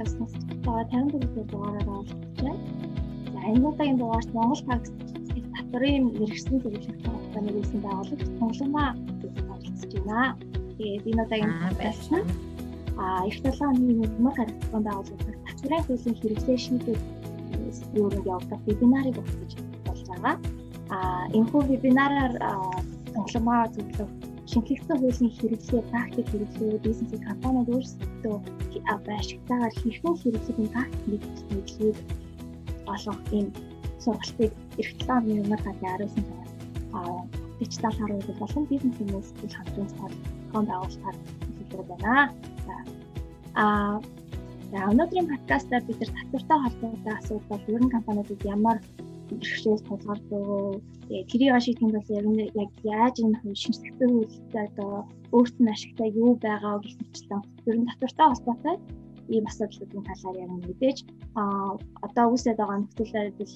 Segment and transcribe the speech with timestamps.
[0.00, 2.08] подкаст сонсогчдоо 54 дугаараар олгож
[2.40, 2.56] байна.
[3.32, 4.90] За энэ удаагийн дугаарт Монгол тагс
[5.56, 8.88] татварын мэрэгсэн зөвлөх компани үүсэн байгуулагч Тонгломаа
[9.52, 10.36] оролцож байна.
[10.78, 12.26] Тэгээд энэ удаагийн подкаст нь
[13.02, 16.98] а их талааны нэмэр харилцаанд байгуулагдах татварын хуулийн хэрэгцээ шинжилгээ
[18.00, 19.52] өөрөөр явуулах вебинарыг өгч
[19.84, 20.34] болж байгаа.
[20.94, 20.96] А
[21.36, 22.34] энэхүү вебинараар
[23.12, 24.10] Тонгломаа зөвлөх
[24.50, 28.36] шинжлэхтэй хуулийн хэрэглээ, практик хэрэглээ, бизнесийн компаниуд өөрсдөө
[28.90, 31.22] ашигтайгаар хэрхэн хэрэглэх энэ практикийг
[31.54, 31.98] нэглээд
[32.94, 33.46] олох ийм
[34.02, 36.52] сургалтыг эх 7 оны өмнө гадны 19 сараас
[36.98, 37.20] аа
[37.58, 41.16] дижитал харуулт болон бизнес хүмүүст хамтран зохиолхон байгуулалтаар
[41.56, 42.14] хэлбэр байна.
[43.54, 44.00] Аа
[44.70, 48.76] за өнөөдрийн подкастаар бид нар татвартай холбоотой асуудал ер нь компаниудад ямар
[49.30, 50.82] бэрхшээл тулгардаг.
[51.08, 54.92] Тэгээ тэрийг ашиглах юм бол яг нь яг яаж энэ шинжлэхтэй хөлтэй одоо
[55.36, 58.76] өөрт нь ашигтай юу байгаа гэх мэтлэн ер нь татвартай холбоотой
[59.34, 60.98] ийм асуудлуудын талаар яг мэдээж
[61.40, 61.42] а
[62.06, 63.54] одоо үүсээд байгаа нөхцөлөөр бол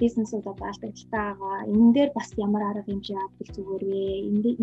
[0.00, 1.56] бизнесүүд одоо алдагдaltaй байгаа.
[1.72, 4.02] Энэ дээр бас ямар арга хэмжээ авбал зүгээр вэ?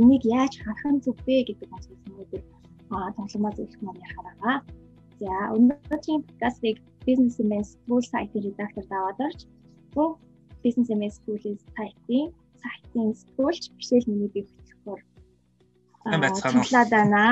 [0.01, 2.43] Энийг яаж харах нь зүг вэ гэдэг асуулт өнөөдөр
[2.93, 4.57] а тогломоо зөвлөх маань ярих байгаа.
[5.21, 9.39] За өнөөдрийн подкастыг бизнес имэс tool site-ийн редактор даваад орж
[9.95, 10.11] бүх
[10.65, 12.27] бизнес MS School-ийн сайтын
[12.61, 15.01] сайтын сэтгүүлч бишэл миний бий хөтлөхөөр
[16.03, 16.87] сайн байцгаана уу?
[16.91, 17.23] байна.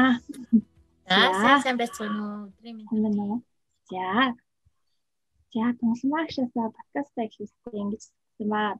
[1.10, 2.48] За сайн сайн байцгаана уу?
[2.50, 3.44] Өдрийн мэнд.
[3.92, 4.36] За.
[5.54, 8.04] За тунламагшаасаа подкастаа хийхдээ ингэж
[8.44, 8.80] юм аа.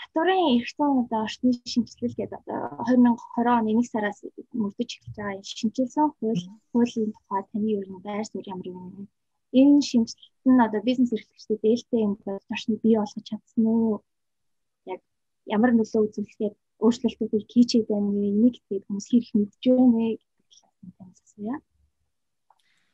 [0.00, 4.18] Татварын эрхтэн одоо орчны шинжилэл гэдэг одоо 2020 оны 1 сараас
[4.62, 9.08] мөрдөж эхэлж байгаа шинжилсэн хууль хуулийн тухай таны ер нь байр суурь ямар юм
[9.52, 14.02] энэ шинжилэлт нь одоо бизнес эрхлэгчдэд ээлтэй юм бол орчны бий болгож чадсан уу?
[14.86, 15.00] Яг
[15.46, 18.22] ямар нөлөө үзүүлэхээр өөрчлөлтүүдийг хийчээд байна вэ?
[18.32, 21.56] Энийг тэгээд хүмүүс хэрэг мэдж байна вэ гэдэг талаас нь асууя.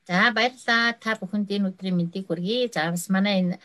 [0.07, 0.85] За баярлалаа.
[1.03, 2.71] Та бүхэнд энэ өдрийн мэндийг хүргэе.
[2.75, 3.57] За бас манай энэ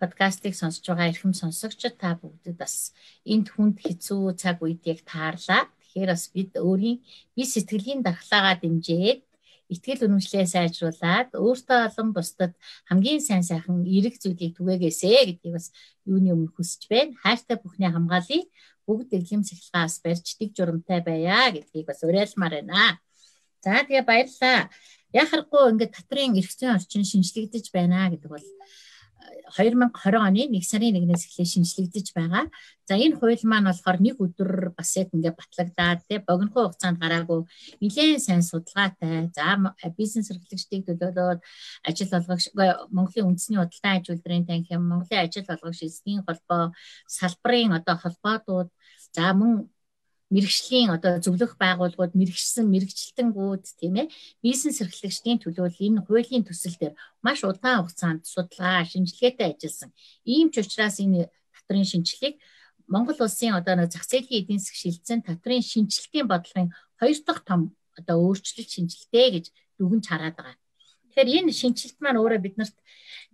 [0.00, 2.92] подкастыг сонсож байгаа эрхэм сонсогчид та бүгдэд бас
[3.24, 5.64] энд хүнд хэцүү цаг үед яг таарлаа.
[5.80, 6.98] Тэгэхээр бас бид өөрийн
[7.34, 9.24] бие сэтгэлийн дархлаагаа дэмжиж
[9.72, 12.52] итгэл үнэмшлээ сайжруулад өөртөө олон бусдад
[12.88, 15.74] хамгийн сайн сайхан эерэг зүйлийг түгээгээсэ гэдгийг бас
[16.06, 17.18] юуны өмнө хүсэж байна.
[17.22, 18.46] Хайртай бүхний хамгаалыг
[18.86, 23.02] бүгд дэглэм сахилгаас барьж дэг журамтай байя гэдгийг бас уриалмаар байна.
[23.64, 24.70] За тэгээ баярлалаа.
[25.10, 28.46] Яхахгүй ингээд татрын эрхцэн орчин шинжлэгдэж байна гэдэг бол
[29.56, 32.50] 2020 оны 1 сарын 1-ээс эхлээ шинжлэгдэж байгаа.
[32.88, 37.40] За энэ хууль маань болохоор нэг өдөр бас яг ингээд батлагдаад тий богинохон хугацаанд гараагүй
[37.82, 39.30] нэлээд сайн судалгаатай.
[39.34, 39.58] За
[39.98, 41.40] бизнес эрхлэгчдийг төлөөлөөд
[41.86, 42.44] ажил олгогч
[42.90, 46.74] Монголын үндэсний худалдан аж үйлдвэрийн танхим, Монголын ажил олгогч эсгийн холбоо,
[47.06, 48.70] салбарын одоо холбоотууд
[49.14, 49.70] за мөн
[50.34, 54.06] мэрэгжлийн одоо зөвлөх байгууллагууд мэрэгчсэн мэрэгчлэлтэнгүүд тийм ээ
[54.42, 59.90] бизнес эрхлэгчдийн төлөөлөл энэ хуулийн төсөл дээр маш удаан хугацаанд судалгаа шинжилгээтэй ажилласан.
[60.26, 62.36] Ийм ч учраас энэ татрын шинжилгээг
[62.90, 67.60] Монгол улсын одоо нэг зах зээлийн эдийн засаг шилжсэн татрын шинжилтийн бодлогын хоёр дахь том
[67.98, 69.46] одоо өөрчлөлт шинжилтээ гэж
[69.78, 70.58] дүгнж хараад байгаа.
[71.10, 72.76] Тэгэхээр энэ шинжилт маань өөрөө биднэрт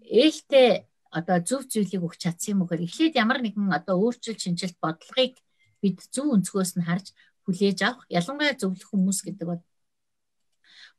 [0.09, 0.69] ээлтэй
[1.13, 5.37] одоо зөв зүйлийг өгч чадсан юм уу гэхээр эхлээд ямар нэгэн одоо өөрчлөлт шинжилт бодлогыг
[5.83, 7.07] бид зөв өнцгөөс нь харж
[7.45, 9.63] хүлээж авах ялангуяа зөвлөх хүмүүс гэдэг бол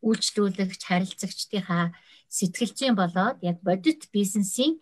[0.04, 1.96] үйлчлүүлэгч харилцагчдынхаа
[2.38, 4.74] сэтгэлзэн болоод яг бодит бизнесийн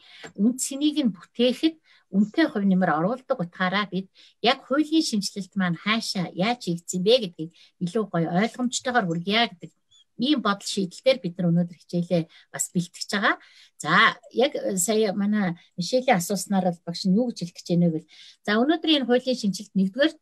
[0.41, 1.75] үнд цэнийг нь бүтээхэд
[2.15, 4.07] үнэтэй хувь нэмэр оруулдаг утгаараа бид
[4.51, 7.51] яг хуулийн шинжилэлт маань хаашаа яаж хийгдсэн бэ гэдгийг
[7.83, 9.71] илүү гоё ойлгомжтойгоор хүргье гэдэг
[10.21, 12.23] ийм бодол шийдэлээр бид нар өнөөдөр хичээлээ
[12.53, 13.35] бас бэлтгэж байгаа.
[13.81, 18.05] За яг сая манай Мишелийн асууснаар бол багш нь юу гэж хэлэх гэж байна вэ?
[18.45, 20.13] За өнөөдрийн энэ хуулийн шинжилт нэгдүгээр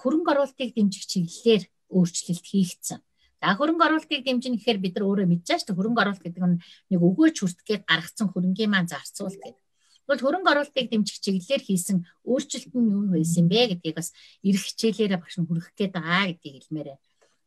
[0.00, 1.62] хөрөнгө оруулалтыг дэмжих чиглэлээр
[1.96, 3.00] өөрчлөлт хийгдсэн.
[3.42, 5.74] За хөрөнгө оруулалтыг дэмжинэ гэхээр бид нар өөрөө шүү дээ.
[5.74, 6.62] Хөрөнгө оруулалт гэдэг нь
[6.94, 9.58] нэг өгөөж хүртгээд гаргацсан хөрөнгийн маань зарцуулт гэдэг.
[10.06, 14.14] Тэгвэл хөрөнгө оруулалтыг дэмжих чиглэлээр хийсэн өөрчлөлт нь юу байсан бэ гэдгийг бас
[14.46, 17.02] эрэх хичээлээрээ багш нь хүргэх гээд байгаа гэдгийг хэлмээр байна.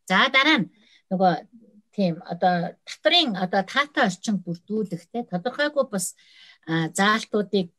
[0.10, 0.68] За дараа нь
[1.12, 1.34] нөгөө
[1.96, 6.06] тийм одоо татрын одоо таатай орчин бүрдүүлэхтэй тодорхойгүй бас
[6.68, 7.72] заалтуудыг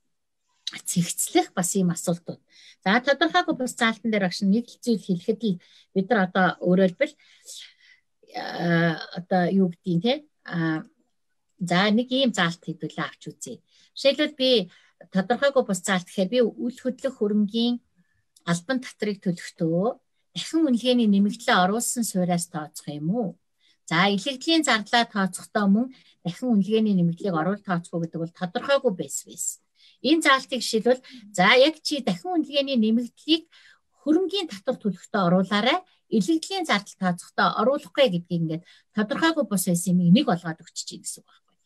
[0.91, 2.41] цэгцлэх бас ийм асуултууд.
[2.85, 5.61] За тодорхойгүй бас заалтан дээр багш нэг л зүйл хэлэхэд л
[5.95, 7.15] бид нар одоо өөрөөлбөл
[9.19, 10.15] одоо юу гэдгийг те
[10.45, 10.83] а
[11.61, 13.61] за нэг ийм заалт хэдүүлээ авч үзье.
[13.95, 14.51] Жишээлбэл би
[15.13, 17.81] тодорхойгүй бас заалт гэхээр би үл хөдлөх хөрөнгийн
[18.51, 20.01] албан татрыг төлөхдөө
[20.37, 23.29] дахин үнэлгээний нэмэгдлээ оруулсан суураас тооцох юм уу?
[23.87, 25.87] За илэгдлийн зарлаа тооцохдоо мөн
[26.27, 29.59] дахин үнэлгээний нэмэгдлийг оруулж тооцох гэдэг бол тодорхойгүй байсан байсан.
[30.03, 33.47] Энэ заалтыг жишээлбэл за яг чи дахин үнэлгээний нэмэгдлийг
[34.03, 35.79] хөрөнгөний татвар төлөختөө оруулаарай
[36.11, 38.63] илэгдлийн зардал тооцохдоо оруулахгүй гэдгийг ингээд
[38.95, 41.57] тодорхойгүй бус байсан юм нэг олгоод өгч чинь гэсэн үг байхгүй.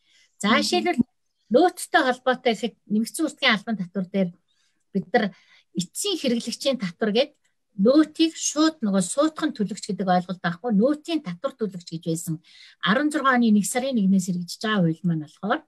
[0.41, 1.01] За жишээлбэл
[1.53, 4.31] нөөцтэй холбоотой гэхэд нэмэгдсэн үртгийн албан татвар дээр
[4.93, 5.25] бид нар
[5.77, 7.40] эцсийн хэрэглэгчийн татвар гэдэг
[7.85, 12.37] нөөтийг шууд нөгөө суутхан төлөгч гэдэг ойлголт байхгүй нөөтийн татвар төлөгч гэж байсан.
[12.85, 15.61] 16 оны 1 сарын 1-ээс хэрэгжиж байгаа хууль маань болохоор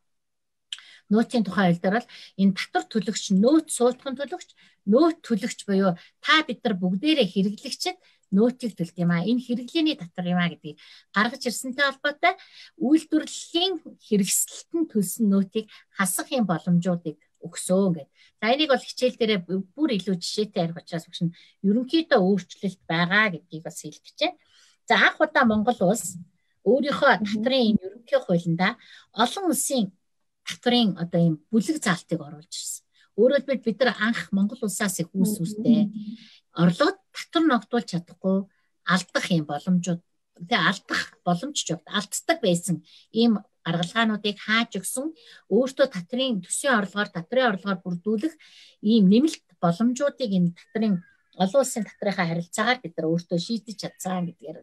[1.13, 2.11] нөөтийн тухай хууль дээр бол
[2.41, 4.49] энэ татвар төлөгч нөөт суутхан төлөгч
[4.93, 5.93] нөөт төлөгч буюу
[6.25, 7.97] та бид нар бүгдээрээ хэрэглэгчд
[8.33, 10.81] нөөтийг төлд юм а энэ хэрэглээний татвар юм а гэдгийг
[11.13, 12.35] гаргаж ирсэнтэй холбоотой
[12.81, 13.75] үйлдвэрлэлийн
[14.09, 18.09] хэрэгсэлтэн төлсөн нөөтийг хасах юм боломжуудыг өгсөн гэдэг.
[18.41, 21.35] За энийг бол хичээл дээрээ бүр илүү жишээтэй ярих учраас багш нь
[21.67, 24.35] ерөнхийдөө өөрчлөлт байгаа гэдгийг бас байна.
[24.89, 26.19] За анх удаа Монгол улс
[26.67, 28.73] өөрийнхөө татрын энэ ерөнхий хуулиндаа
[29.23, 29.91] олон улсын
[30.47, 32.83] татрын одоо ийм бүлэг заалтыг оруулж ирсэн.
[33.19, 35.91] Өөрөөр хэлбэл бид нар анх Монгол улсаас их үүс үүстэй
[36.55, 38.37] орлогод татвар ногдуулж чадахгүй
[38.87, 40.03] алдах юм боломжууд
[40.39, 42.77] тэгээ алдах боломж ч явд алддаг байсан
[43.13, 45.07] ийм гаргалгаануудыг хааж өгсөн
[45.55, 48.35] өөртөө татрын төсвийн орлогоор татрын орлогоор бүрдүүлэх
[48.83, 50.95] ийм нэмэлт боломжуудыг энэ татрын
[51.43, 54.59] олон улсын татрынхаа харилцаагаар бид нар өөртөө шийдэж чадсан гэдгээр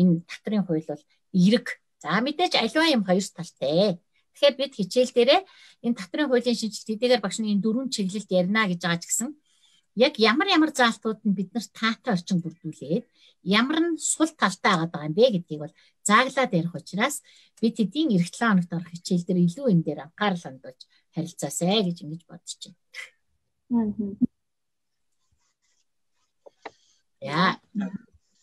[0.00, 1.02] энэ татрын хууль бол
[1.34, 1.66] эерэг.
[2.02, 4.00] За мэдээж аливаа юм хоёр талтай.
[4.32, 5.40] Тэгэхээр бид хичээл дээрээ
[5.84, 9.28] энэ татрын хуулийн шинжилт эдгээр багш энэ дөрвөн чиглэлд ярина гэж байгаа ч гэсэн
[9.96, 13.04] яг ямар ямар заалтууд нь бид нарт таатай орчин бүрдүүлээд
[13.42, 15.74] ямар нь сул талтай байгаа юм бэ гэдгийг бол
[16.08, 17.16] зааглаад ярих учраас
[17.60, 20.80] бид хэдийн эх 7 хоногт орох хичээл дээр илүү энэ дээр анхаарал хандуулж
[21.14, 22.78] харилцаасай гэж ингэж бодож байна.
[27.20, 27.50] Яа.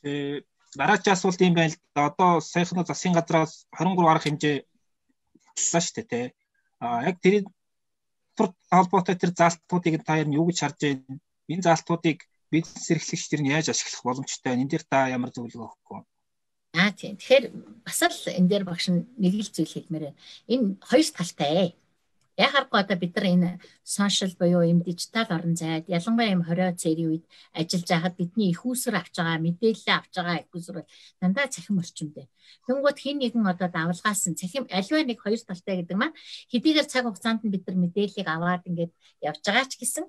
[0.03, 0.41] Э
[0.75, 2.09] дараагийн асуулт юм байна л да.
[2.09, 4.57] Одоо саяхан засгийн газраас 23 арга хэмжээ
[5.53, 6.25] боллоо шүү дээ тий.
[6.81, 7.45] А яг тэр
[8.73, 11.21] холбоотой тэр заалтуудыг та юу гэж харж байна?
[11.51, 12.23] Энэ заалтуудыг
[12.53, 14.53] бизнес эрхлэгч нар нь яаж ашиглах боломжтой?
[14.53, 15.99] Энэ дээр та ямар зөвлөгөө өгөх вэ?
[16.73, 17.17] Аа тийм.
[17.17, 17.45] Тэгэхээр
[17.85, 20.19] бас л энэ дээр багш нэг л зүйл хэлмээр байна.
[20.53, 21.77] Энэ хоёр талтай.
[22.33, 23.49] Яхааргүй одоо бид нар энэ
[23.85, 28.65] сошиал буюу юм дижитал орон зайд ялангуяа юм 20 цэрийн үед ажиллаж байхад бидний их
[28.65, 30.81] усэр авч байгаа мэдээлэл авч байгаа их усэр
[31.21, 32.25] дандаа цахим орчимтэй.
[32.65, 36.17] Тэнгууд хин нэгэн одоо давлгаасан цахим аливаа нэг хоёр талтай гэдэг маань
[36.49, 38.91] хэдийгээр цаг хугацаанд нь бид нар мэдээллийг аваад ингээд
[39.29, 40.05] явж байгаа ч гэсэн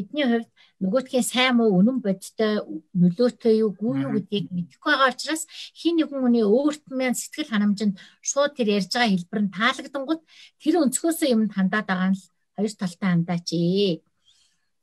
[0.00, 0.48] бидний хувьд
[0.80, 2.64] нөгөөтхийн сайн муу үнэн бодтой
[2.96, 5.44] нөлөөтэй юу гүй юу гэдгийг мэдэхгүй байгаа учраас
[5.76, 10.22] хин нэгэн хүний өөрт маань сэтгэл ханамжинд шууд тэр ярьж байгаа хэлбэр нь таалагдангууд
[10.56, 12.20] тэр өнцгөөсөө юм хандаад байгаа нь
[12.56, 14.00] хоёр талтай хандаач ээ.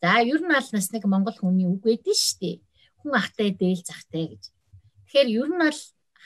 [0.02, 2.56] За ер нь аль нас нэг монгол хүний үг байдэн шүү дээ.
[3.02, 4.44] Хүн ахтай дээл захтай гэж.
[5.10, 5.80] Тэгэхээр ер нь бол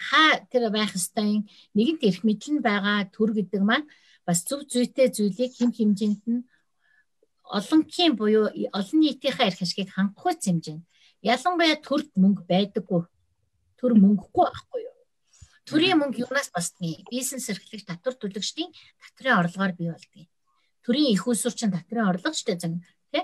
[0.10, 1.48] хаа тэр байх ёстой
[1.78, 3.88] нэгэнт эрх мэдэл нь байгаа төр гэдэг маань
[4.26, 6.44] бас зөв зүйтэй зүйлийг хэм хэмжээнд нь
[7.58, 8.46] олонхийн буюу
[8.80, 10.84] олон нийтийнхээ эрх ашгийг хангахгүй хэмжээнд
[11.34, 13.02] ялангуяа төрд мөнгө байдаггүй.
[13.80, 14.96] Төр мөнгөгүй байхгүй юу?
[15.70, 18.72] Төрийн мөнгө юунаас босдгийг бизнес эрхлэгч татвар төлөгчдийн
[19.02, 20.30] татрын орлогоор бий болдгийг
[20.84, 22.82] төрийн их усурчин татрын орлого штэ зэн
[23.14, 23.24] тий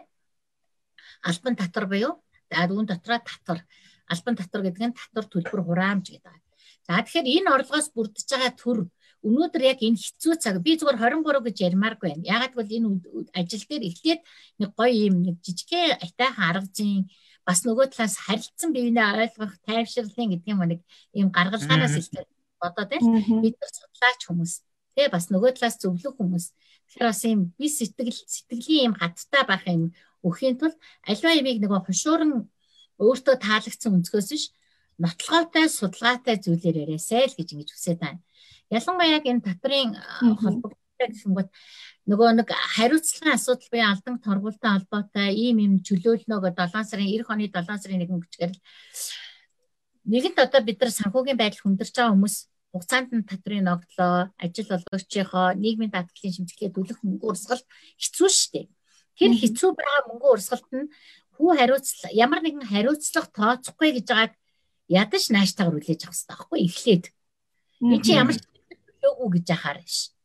[1.22, 2.14] албан татвар буюу
[2.50, 3.66] за үүн дотроо татвар.
[4.08, 6.42] Албан татвар гэдэг нь татвар төлбөр хураамж гэдэг.
[6.88, 8.78] За тэгэхээр энэ орлогоос бүрдэж байгаа төр
[9.28, 12.24] өнөөдөр яг энэ хэцүү цаг би зүгээр 23 гэж ярмааргүй байна.
[12.24, 12.90] Ягаад гэвэл энэ
[13.36, 14.22] ажил дээр эхлээд
[14.64, 17.12] нэг гоё юм нэг жижигхэн айтайхан аргажийн
[17.48, 20.82] бас нөгөө талаас харилцсан бивнээ ойлгох тайвширлын гэдэг юм нэг
[21.12, 22.30] ийм гаргалгаанаас эхлээд
[22.62, 23.24] бодоод байна.
[23.44, 24.54] Бид нар судлаач хүмүүс
[24.98, 26.46] тэгээ бас нөгөө талаас зөвлөх хүмүүс.
[26.90, 29.94] Тэгэхээр бас ийм би сэтгэл сэтгэлийн ийм хаттай байх юм
[30.26, 30.74] өхийн тулд
[31.06, 32.50] альва ямиг нөгөө хушууран
[32.98, 34.44] өөртөө таалагдсан өнцгөөс биш
[34.98, 38.22] нотлогоотой судалгаатай зүйлээр яриасай л гэж ингэж хүсэж байна.
[38.74, 39.94] Ялангуяа яг энэ татрын
[40.42, 41.50] холбогдолтой гэсэнгүүт
[42.10, 47.46] нөгөө нэг хариуцлагын асуудал буюу алдан торгуултай холбоотой ийм юм чөлөөлнөөгөө 7 сарын 90 оны
[47.52, 48.54] 7 сарын 1 гэчгээр
[50.08, 52.36] нэгэнт одоо бид нар санхүүгийн байдал хүндэрч байгаа хүмүүс
[52.72, 57.64] хугацаанд нь татрын ногдлоо ажил олгогчийнхоо нийгмийн даатгалын шимтгэлээ төлөх мөнгө урсгал
[58.02, 58.62] хэцүү шттэ.
[59.18, 60.92] Тэр хэцүү байгаа мөнгө урсгалт нь
[61.36, 64.34] хүү хариуцлага ямар нэгэн хариуцлага тооцохгүй гэж байгааг
[64.88, 67.06] ядаж нааштайгаар үлээж авах хэрэгтэй байхгүй эхлээд.
[67.84, 70.16] Энд чи ямар нөлөөгүй гэж яхаар ш.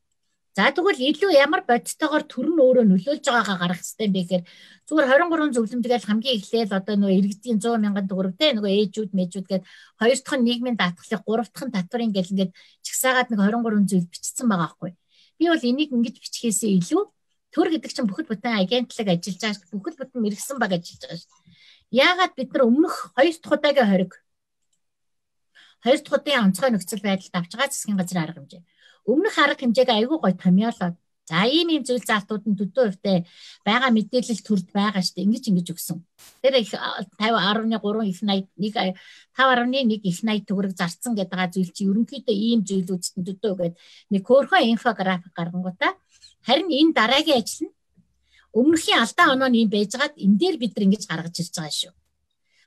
[0.53, 4.45] За тэгвэл илүү ямар бодтойгоор төр нь өөрөө нөлөөлж байгаагаа гаргах хэрэгтэй юм бэ гэхээр
[4.85, 9.47] зүгээр 23 зөвлөмжгээл хамгийн эхлээл одоо нөгөө иргэдийн 100 мянган төгрөг те нөгөө ээжүүд мэжүүд
[9.49, 9.65] гээд
[9.97, 12.53] хоёр дахь нь нийгмийн даатгалыг гурав дахь нь татварын гэл ингээд
[12.85, 14.91] чагсаагаад нэг 23 зүйл бичсэн байгаа байхгүй.
[15.41, 17.03] Би бол энийг ингэж бичгээсээ илүү
[17.57, 21.41] төр гэдэг чинь бүхэл бүтэн агентлаг ажиллаж байгаа бүхэл бүтэн мэрэгсэн баг ажиллаж байгаа шүү.
[21.97, 24.13] Яагаад бид нар өмнөх хоёр дахь удаагийн хориг
[25.85, 28.63] хоёр дахь удаа онцгой нөхцөл байдалд авч байгаа засгийн газрын арга хэмжээ.
[29.11, 30.97] Өмнөх арга хэмжээг айгүй гой томьёолоод
[31.31, 33.19] За ийм ийм зүйл заалтууд нь төдөө хувьтай
[33.63, 35.99] байгаа мэдээлэл төрд байгаа штэ ингэж ингэж өгсөн.
[36.43, 38.75] Тэр их 50.3 их 80 нэг
[39.39, 43.75] 5.1 их 80 төгрөг зарцсан гэдэг байгаа зүйл чи ерөнхийдөө ийм зүйлүүдтэй төдөө гээд
[44.13, 45.93] нэг хөөрхөн инфографик гаргангуудаа
[46.43, 47.75] харин энэ дараагийн ажил нь
[48.59, 51.93] өмнөхийн алдаа оноо нь юм байжгаад энэ дээр бид нар ингэж гаргаж ирж байгаа шүү.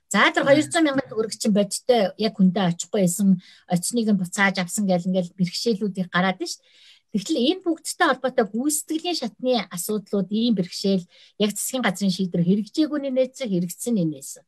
[0.06, 2.14] За тэр 200 мянган төгрөг чинь бодиттой.
[2.18, 3.42] Яг хүндээ очихгүй байсан.
[3.66, 6.62] Очныг нь буцааж авсан гэл ингээл бэрхшээлүүдийг гараад ш.
[7.10, 11.04] Тэгтэл энэ бүгдтэй холбоотой гүйцэтгэлийн шатны асуудлууд ийм бэрхшээл
[11.42, 14.44] яг засгийн газрын шийдвэр хэрэгжээгүйний нээсэн хэрэгцсэн нээсэн.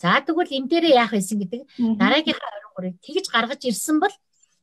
[0.00, 1.60] За тэгвэл энэ дээрээ яах байсан гэдэг?
[1.98, 4.14] Дараагийнхаа 23-ыг тэгж гаргаж ирсэн бол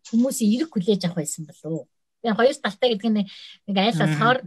[0.10, 1.86] хүмүүсийн эрг хүлээж авах байсан болов уу?
[2.24, 3.24] Тэгээ хоёр талтай гэдэг нь
[3.68, 4.38] нэг айл болохоор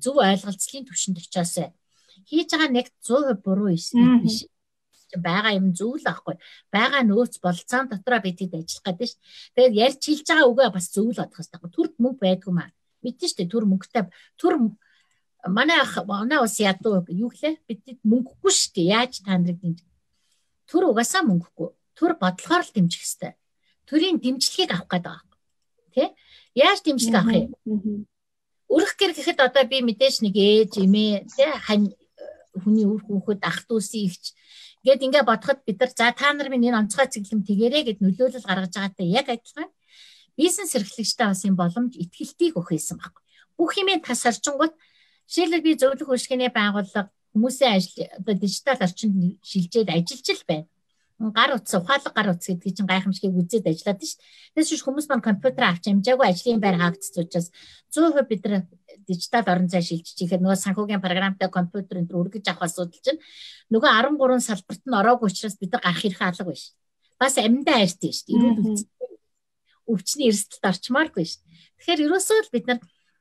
[0.00, 1.68] зөв ойлголцлын төвшөнд очиосоо
[2.28, 3.68] хийж байгаа нэг 100% буруу
[4.22, 4.46] биш
[5.16, 6.36] байгаа юм зүйл аахгүй.
[6.72, 9.14] Байгаа нөөц болцоон дотроо бид хэд ажиллах гэдэг ш.
[9.54, 11.70] Тэгээд ярьж хэлж байгаа үгээ бас зөвл бодох хэрэгтэй.
[11.74, 12.70] Төрд мөнгө байдгүй маа.
[13.04, 14.04] Мэдэн штэ төр мөнгөтэй
[14.40, 14.54] төр
[15.44, 18.88] манай манай ус ядуу юу гэлээ бидэд мөнгөгүй штэ.
[18.88, 19.88] Яаж та нарыг дэмжих?
[20.66, 21.68] Төр угаасаа мөнгөгүй.
[21.94, 23.32] Төр бодлохоор л дэмжих хэрэгтэй.
[23.84, 25.36] Төрийн дэмжлэгийг авах гэдэг байгаа.
[25.92, 26.04] Тэ?
[26.56, 28.08] Яаж дэмжлэг авах юм?
[28.72, 31.92] Өрх гэр гэхэд одоо би мэдээж нэг ээж эмээ тэ хань
[32.62, 34.32] хүний үр хүүхэд ах дүүсийн ихч
[34.84, 38.44] Гэт ингээ бодоход бид нар за та нар минь энэ онцгой цэглэм тэгэрэй гэд нөлөөлөл
[38.44, 39.70] гаргаж байгаатай яг адилхан
[40.36, 43.16] бизнес эрхлэгчтэй бас юм боломж итгэлтийг өгөхөөсөн баг.
[43.56, 44.74] Бүх юмээ тасарчингууд
[45.30, 50.68] жишээлбэл би зөвлөх үйлчлэгээний байгууллага хүмүүсийн ажил одоо дижитал орчинд шилжээд ажиллаж л байна
[51.18, 54.58] гар утас ухаалаг гар утас гэдэг чинь гайхамшигыг үзээд ажиллаад шүү дээ.
[54.58, 57.48] Тэгээс чинь хүмүүс маань компьютер авч амжаагүй ажлын байр хаагдц учраас
[57.94, 58.66] 100% бид нар
[59.06, 63.22] дижитал орон зай шилжиж ихээр нөгөө санхүүгийн програмтай компьютер энэ үргэж авах асуудал чинь
[63.70, 66.74] нөгөө 13 салбарт нь ороогүй учраас бид нар гарах хэрэг алга биш.
[67.14, 68.34] Бас амьдаа хайртай шүү.
[68.34, 68.94] Ирүүл өвчтөй
[69.86, 71.42] өвчний эрсдэлд орчмааргүй шүү.
[71.78, 72.80] Тэгэхээр ерөөсөө л бид нар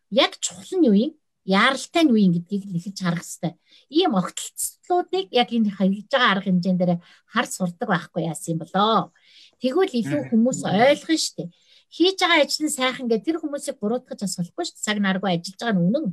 [0.10, 1.14] яг чухал нь юу юм?
[1.46, 3.54] Яаралтай нь юм гэдгийг л ихэж харах хэрэгтэй.
[3.92, 6.94] Ийм огтлцлуудыг яг энэ хаягж байгаа арга хэмжээнд дээр
[7.28, 9.12] хар сурдаг байхгүй яасан юм болоо.
[9.60, 11.50] Тэгвэл илүү хүмүүс ойлгоно шүү дээ.
[11.92, 14.88] Хийж байгаа ажил нь сайхан гэдэг тэр хүмүүсийг буруутгаж бас болохгүй шүү дээ.
[14.88, 16.06] Цаг наргүй ажиллаж байгаа нь үнэн.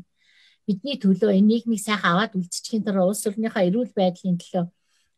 [0.67, 4.65] Бидний төлөө энэ нийгмийг сайхан аваад үлдчиххийн тулд улс орныхоо эрүүл байдлын төлөө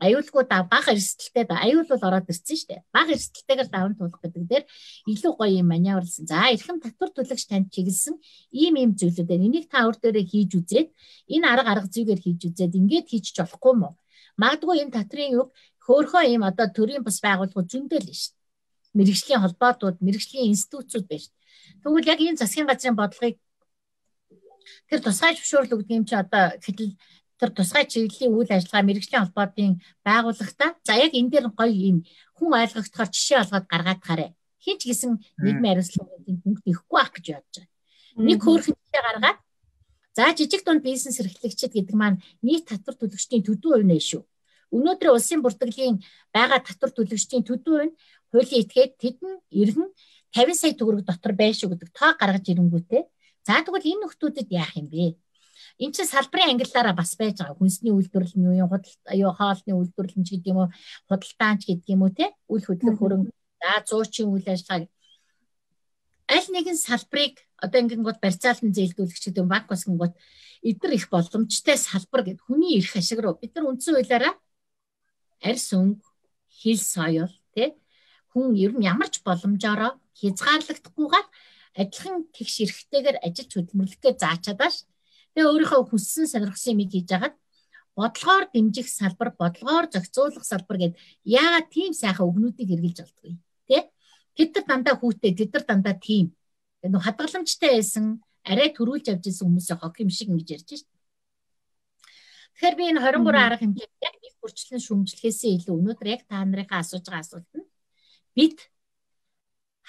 [0.04, 2.82] аюулгүй да бага эрсдэлтэй да аюул бол ороод ирсэн шүү дээ.
[2.90, 4.64] Бага эрсдэлтэйгээр даван туулах гэдэг дээр
[5.12, 6.26] илүү гоё юм маневрлсан.
[6.26, 8.14] За эрхэм татвар төлөгч танд чиглэсэн
[8.50, 10.88] ийм ийм зүйлүүдээр энийг та өөр дээрээ хийж үзээд
[11.34, 13.94] энэ арга арга зүйгээр хийж үзээд ингээд хийчих болохгүй мó.
[14.40, 15.48] Магадгүй энэ татрын юг
[15.86, 18.34] хөөхөө ийм одоо төрийн бас байгууллагууд зөндөл нь шүү.
[18.96, 21.30] Мэргэжлийн холбоотууд, мэргэжлийн институтууд дээ.
[21.82, 23.36] Тэгвэл яг энэ засгийн газрын бодлогыг
[24.88, 26.92] тэр тусгай зөвшөөрөл өгдөг юм чи одоо хэдэл
[27.42, 31.98] тэр тусгай чиглэлийн үйл ажиллагаа мэрэгжлийн холбоотын байгууллагата за яг энэ дээр гоё юм
[32.38, 34.30] хүн ойлгогдохоор жишээ олгоод гаргаад хараа.
[34.62, 38.26] Хин ч гэсэн нийгмийн хариуцлагын пункт ихгүй байх гэж бодож байгаа.
[38.30, 39.38] Нэг хөөрхөн жишээ гаргаад
[40.14, 44.22] за жижиг дунд бизнес эрхлэгчид гэдэг маань нийт татвар төлөгчдийн төдөө хувь нэ шүү.
[44.76, 45.98] Өнөөдөр улсын бүртгэлийн
[46.30, 47.94] байгаа татвар төлөгчдийн төдөө хувь
[48.30, 49.88] хуулийн этгээд тэдэн иргэн
[50.30, 53.02] 50 сая төгрөг дотор байшгүй гэдэг тоо гаргаж ирэнгүүтээ
[53.46, 55.18] за тэгвэл энэ нөхдүүдэд яах юм бэ?
[55.78, 57.56] Энд чинь салбарын ангиллаараа бас байж байгаа.
[57.56, 60.68] Хүнсний үйлдвэрлэл нь юу, худал юу хоолны үйлдвэрлэлч гэдэг юм уу,
[61.08, 62.34] худалдаанч гэдэг юм уу те?
[62.50, 64.88] Үйл хөдлөх хөрөнгө, за зуучийн үйл ажиллагаа
[66.32, 70.14] аль нэгэн салбарыг одоо ингэнгүүт барьцаалтан зээлдүүлэгч гэдэг банк бас гингүүт
[70.64, 73.36] эдгээр их боломжтой салбар гэд хүний эрх ашиг руу.
[73.36, 74.34] Бид нар үндсэн хуулиараа
[75.42, 76.06] арьс өнгө,
[76.48, 77.76] хил соёл тий
[78.32, 81.26] хүн ер нь ямар ч боломжоор хязгаарлагдахгүйгээр
[81.80, 84.76] адилхан тэгш эрхтэйгээр ажил хөдөлмөрлөхөө заачаад бааш
[85.32, 87.34] Тэгээ өөрийнхөө хүссэн сонирхсан юм хийж агаад
[87.96, 93.36] бодлогоор дэмжих салбар, бодлогоор зохицуулах салбар гэд яагаад тийм сайхан өгнүүдийг хэрэгжилж болдгоо
[93.68, 93.82] тий?
[94.36, 96.32] Тэд нар дандаа хүүтэй, тэд нар дандаа тийм.
[96.80, 100.88] Нэг хадгаламжтай байсан, арай төрүүлж авч ирсэн хүмүүсийн хог юм шиг ингэж ярьж шít.
[102.56, 106.80] Тэгэхээр би энэ 23 арга хэмжээнд яг нэг хүрчлэн шүмжлэхээсээ илүү өнөөдөр яг та нарынхаа
[106.80, 107.68] асууж байгаа асуулт нь
[108.36, 108.58] бид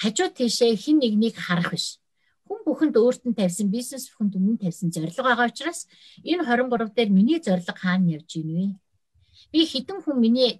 [0.02, 2.03] хажуу тийшээ хин нэгнийг харах биш
[2.48, 5.88] хүн бүхэнд өөрт нь тавьсан бизнес бүхэнд өмнө тавьсан зорилго байгаа учраас
[6.24, 8.66] энэ 23 дээр миний зорилго хаана явж ийн вэ?
[9.52, 10.52] Би хідэн хүн миний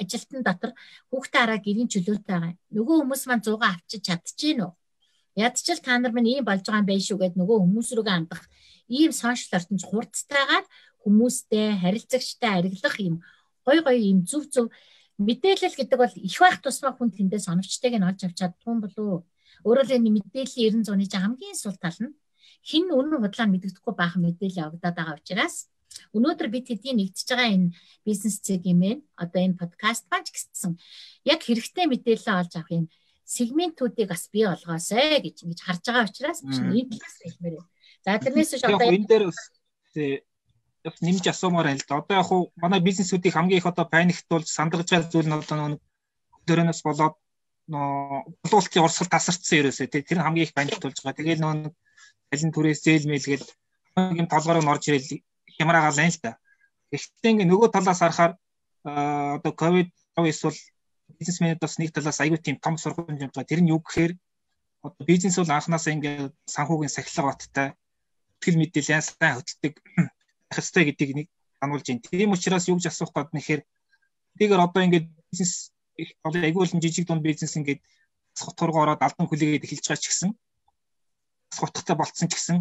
[0.00, 0.70] ажилтан дотор
[1.10, 2.54] хүүхдээ хараа гэрийн чөлөөтэй байгаа.
[2.70, 4.72] Нөгөө хүмүүс маань 100 авчиж чадчихэв нөө.
[5.36, 8.42] Ядчил та нар минь ийм болж байгаа юм байна шүү гэд нөгөө хүмүүс рүүгээ амдах
[8.88, 10.64] ийм сошиал ертөнц хурдтайгаар
[11.02, 13.16] хүмүүстэй харилцагчтай арилгах юм
[13.66, 14.66] гой гой юм зүв зүв
[15.18, 19.26] мэдээлэл гэдэг бол их байх тусмаа хүн тэндээ соновчтойг нь олж авч чаддгүй болов
[19.64, 22.16] Өөрөөр хэлбэл мэдээллийн 90 зууны чинь хамгийн сул тал нь
[22.66, 25.70] хин үнэн худлаа мэддэхгүй баахан мэдээлэл явагдаад байгаа учраас
[26.12, 27.72] өнөөдөр бид хэдийн нэгдэж байгаа энэ
[28.04, 28.94] бизнес цэг юм ээ.
[29.16, 30.76] Одоо энэ подкаст маань ч гэсэн
[31.24, 32.86] яг хэрэгтэй мэдээлэл олж авах юм
[33.24, 37.70] сегментүүдийг бас бий болгоосай гэж ингэж харж байгаа учраас энэ талаас хэлмээр байна.
[38.04, 39.24] За тэрнээс ч одоо энэ дээр
[40.86, 41.98] яг нэмж асуумаар байна л да.
[41.98, 45.82] Одоо яг хуу манай бизнесүүдийг хамгийн их одоо паниктуулж сандаргаж байгаа зүйл нь одоо нэг
[46.46, 47.14] дөрөнөөс болоод
[47.68, 51.18] болуултын урсгал тасарчсан ерөөсөө тий тэр хамгийн их паниктуулж байгаа.
[51.18, 51.74] Тэгээд нөө
[52.30, 53.44] талын түрээс зээл мэлгээд
[54.20, 55.22] юм толгороо норж ирэл
[55.58, 56.32] хямраагаал байна л да.
[56.94, 58.32] Гэхдээ ингээ нөгөө талаас харахаар
[58.86, 60.58] одоо ковид эсвэл
[61.18, 63.50] бизнесмэнүүд бас нэг талаас аюу тийм том сургамж юм байгаа.
[63.50, 64.12] Тэр нь юу гэхээр
[64.86, 67.68] одоо бизнес бол анханасаа ингээ санхүүгийн сахилга баттай
[68.40, 69.74] тэгэл мэдээлэл сайн хөдөлдөг
[70.46, 72.04] байх ёстой гэдгийг нэг сануулж байна.
[72.06, 73.60] Тийм учраас юу гэж асуух гээд нэхэр
[74.38, 75.74] тийгээр одоо ингээд бизнес
[76.22, 77.80] одоо айгүй болон жижиг дунд бизнес ингээд
[78.36, 80.30] хотургоо ороод алдан хүлээгээд эхэлж байгаа ч гэсэн
[81.56, 82.58] хоттой болцсон ч гэсэн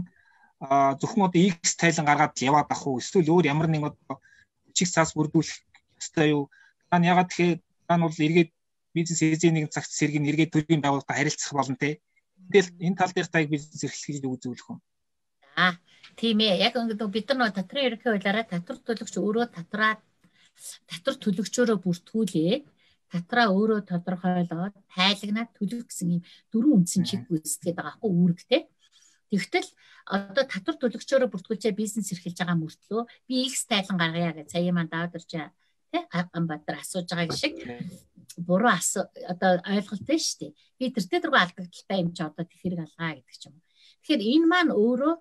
[0.99, 4.23] зөвхөн одоо X тайлан гаргаад яваад ах уу эсвэл өөр ямар нэг одоо
[4.71, 5.59] чиг цаас бүрдүүлэх
[5.99, 6.47] ёстой юу?
[6.89, 8.51] Та нь ягаад тэгэхээр та нь бол эргээд
[8.95, 11.99] бизнес эзэн нэг цагт сэргийг эргээд төрийн байгууллагатай харилцах болно те.
[12.51, 14.79] Тэгэл энэ тал дээр таг бизнес эрхлэх гэж үзүүлэх юм.
[15.59, 15.75] Аа
[16.15, 16.63] тийм ээ.
[16.67, 19.99] Яг ингээд бид нар татрын ерөнхий хуулиараа татвар төлөгч өөрөө татраа
[20.87, 22.53] татвар төлөгчөөрөө бүртгүүлээ.
[23.11, 26.21] Татраа өөрөө тодорхойлоод тайлагнаад төлөх гэсэн юм
[26.51, 28.61] дөрвөн үндсэн чиг гүйцэтгээд байгаа хгүй үүрэгтэй.
[29.29, 29.69] Тэгтэл
[30.05, 34.89] одоо татвар төлөгчөөрөө бүртгүүлчээ бизнес эрхэлж байгаа мөртлөө би X тайлан гаргая гэж сая маань
[34.89, 35.45] даваад ирж тий
[36.37, 37.55] Амбатар асууж байгаа шиг
[38.37, 40.51] буруу асуу одоо ойлголттой шүү дээ.
[40.77, 43.55] Би тэртээ дөрвөн алдагдaltaй юм чи одоо тэр хэрэг алгаа гэдэг ч юм.
[44.03, 45.13] Тэгэхээр энэ маань өөрөө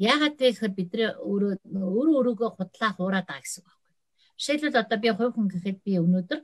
[0.00, 3.94] яагаад гэхээр бидний өөрөө өөрөө өөрийгөө худлаа хуураад байгаа гэсэн үг байхгүй.
[4.40, 6.40] Жишээлбэл одоо би хувь хүн гэхэд би өнөөдөр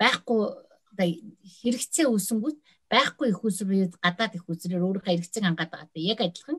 [0.00, 0.40] байхгүй
[1.62, 6.08] хэрэгцээ үүсэнгүүт байхгүй их усрыг гадаад их усрээр өөрийнхөө хэрэгцээг хангаад байгаа.
[6.12, 6.58] Яг адилхан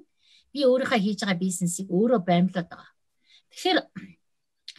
[0.54, 2.92] би өөрийнхөө хийж байгаа бизнесийг өөрөө баймлаад байгаа.
[3.50, 3.80] Тэгэхээр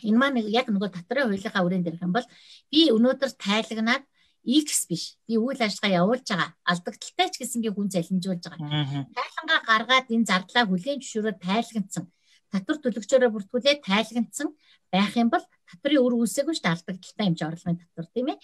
[0.08, 2.26] энэ маань яг нөгөө татрын хуулийнхаа үрэн дээрх юм бол
[2.70, 4.04] би өнөөдөр тайлагнаад
[4.40, 5.20] X биш.
[5.28, 6.50] Би үйл ажиллагаа явуулж байгаа.
[6.64, 9.12] Алдагдaltaй ч гэсэнгийн хүн залинжуулж байгаа.
[9.12, 12.04] Тайлангаа гаргаад энэ зардлаа хүлээн зөвшөөрөө тайлагнцсан.
[12.48, 14.48] Татвар төлөгчөөрөө бүртгүүлээ тайлагнцсан
[14.88, 18.38] байх юм бол татрын үр үүсээгүй шүү дээ алдагдaltaй хэмжээ орлогын татвар тийм ээ.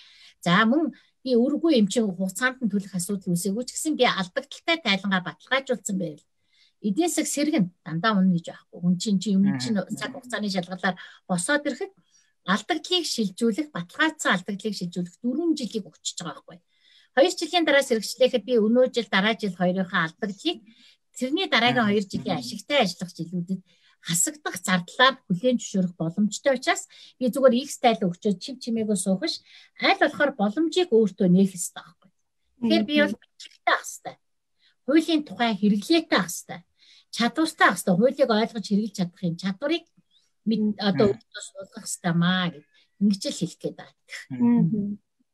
[0.46, 0.94] За мөн
[1.26, 5.96] би үргүй юм чинь хугацаанд нь төлөх асуудал үүсээгүй ч гэсэн би алдагдaltaй тайлангаа баталгаажуулсан
[5.98, 6.24] байвал
[6.86, 8.78] эдийн засаг сэргэн дандаа унах гэж байхгүй.
[8.80, 11.92] Хүн чинь чи юм чинь цаг хугацааны шалгалаар босоод ирэхэд
[12.46, 16.58] алдагдлыг шилжүүлэх, баталгаажсан алдагдлыг шилжүүлэх 4 жилийг өгчөж байгаа байхгүй.
[17.16, 20.58] 2 жилийн дараа сэргчлээхэд би өнөө жил дараа жил хоёрынхаа алдагдлыг
[21.16, 23.60] тэрний дараагийн 2 жилийн ашигтай ажиллах жилүүдэд
[24.06, 26.86] хасагдах зардлаар хүлээн зөвшөөрөх боломжтой учраас
[27.18, 29.42] би зүгээр X тайл өгчөөд чив чимээгөө суухш
[29.82, 32.10] аль болохоор боломжийг өөртөө нээх хэрэгтэй байхгүй.
[32.62, 34.16] Тэгэхээр би бол бичлэгтэй ах хэрэгтэй.
[34.86, 36.60] Хуулийн тухай хэрэглээтэй ах хэрэгтэй.
[37.16, 37.94] Чадвартай ах хэрэгтэй.
[37.98, 39.84] Хуулийг ойлгож хэрэгжилж чадах юм чадварыг
[40.78, 42.64] одоо өөртөө суулгах хэрэгтэй маа гэж
[43.02, 43.94] ингэж л хэлэх гээд байна.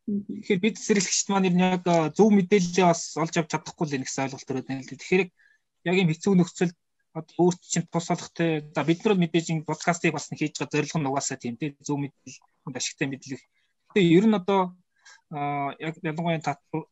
[0.03, 1.85] Тэгэхээр бид зэрлэгчд маань яг
[2.17, 4.99] зөв мэдээлэлээ бас олж авч чадахгүй л нэгс ойлголт төрөд байна л дээ.
[4.99, 5.25] Тэгэхээр
[5.87, 6.77] яг юм хэцүү нөхцөлд
[7.13, 10.99] одоо өөрт чинь тус болохтэй за бид нар мэдээж энэ подкастыг бас хийж байгаа зорилго
[10.99, 13.41] нь угаасаа тийм тийм зөв мэдээлэл хүнд ашигтай мэдлэг.
[13.93, 14.61] Тэгээ ер нь одоо
[15.77, 16.89] яг ялангуяа татвар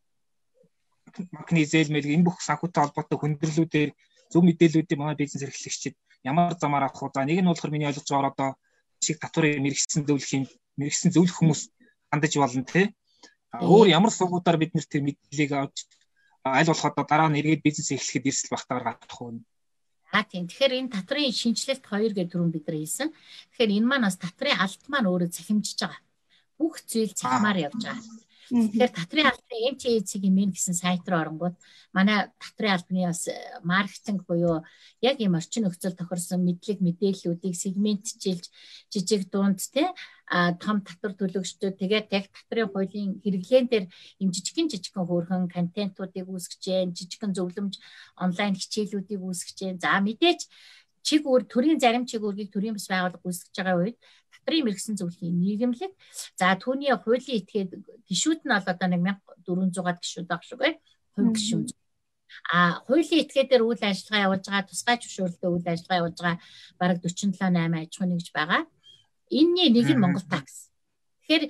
[1.32, 3.90] макны зээлмэл энэ бүх санхүүтэй холбоотой хүндрэлүүдээр
[4.32, 7.10] зөв мэдээллүүдийг манай бизнес эрхлэгчид ямар замаар авах вэ?
[7.16, 8.50] За нэг нь болохоор миний ойлгож байгаагаар одоо
[9.00, 10.44] шиг татварыг мэрэгсэн зөвлөх юм
[10.76, 11.62] мэрэгсэн зөвлөх хүмүүс
[12.12, 12.86] хандаж болно тий.
[13.56, 15.76] Өөр ямар сувгуудаар бид нэр тэр мэдээллийг авч
[16.44, 19.40] аль болох одоо дараа нь эргээд бизнес эхлэхэд эрсдэл багтаагаар гаргах уу?
[20.10, 20.50] А тийм.
[20.50, 23.08] Тэгэхээр энэ татрын шинжилэлт 2 гэдэг түрүүн бид нар хийсэн.
[23.54, 26.02] Тэгэхээр энэ маань бас татрын алт маань өөрөө цахимжиж байгаа.
[26.58, 28.02] Бүх зүйл цахимаар явж байгаа.
[28.50, 31.54] Тэгэхээр татрын албаны MTC-ийн гэсэн сайт руу оронгууд
[31.94, 34.66] манай татрын албаны бас э, маркетинг буюу
[34.98, 38.50] яг ийм орчин нөхцөл тохирсон мэдлэг мэдээллүүдийг сегментчилж
[38.90, 39.86] жижиг дунд те
[40.26, 43.86] а том татвар төлөгчдөд тэгээд яг татрын хуулийн хэрэглэн дээр
[44.18, 47.78] им жижигэн жижигэн хөөрхөн контентуудыг үүсгэж, жижигэн зөвлөмж
[48.18, 50.46] онлайн хичээлүүдийг үүсгэж, за мэдээж
[51.02, 53.96] чиг үр төрийн зарим чиг үргийг төрийн бас байгууллага үүсгэж байгаа үед
[54.40, 55.92] татрын мэрэгсэн зөвлөлийн нийгэмлэг.
[56.40, 57.70] За түүний хуулийн этгээд
[58.08, 60.70] гişүүд нь бол одоо 1400-аад гişүүд баг шүү гэ
[61.14, 61.68] хувь гişүүд
[62.52, 66.38] а хуулийн этгээдээр үйл ажиллагаа явуулж байгаа тусгай зөвшөөрлөлтөд үйл ажиллагаа явуулж байгаа
[66.80, 68.62] бараг 47 8 аж ахуй нэгж байгаа.
[69.30, 70.70] Энэний нэг нь Монгол такс.
[71.26, 71.44] Тэгэхээр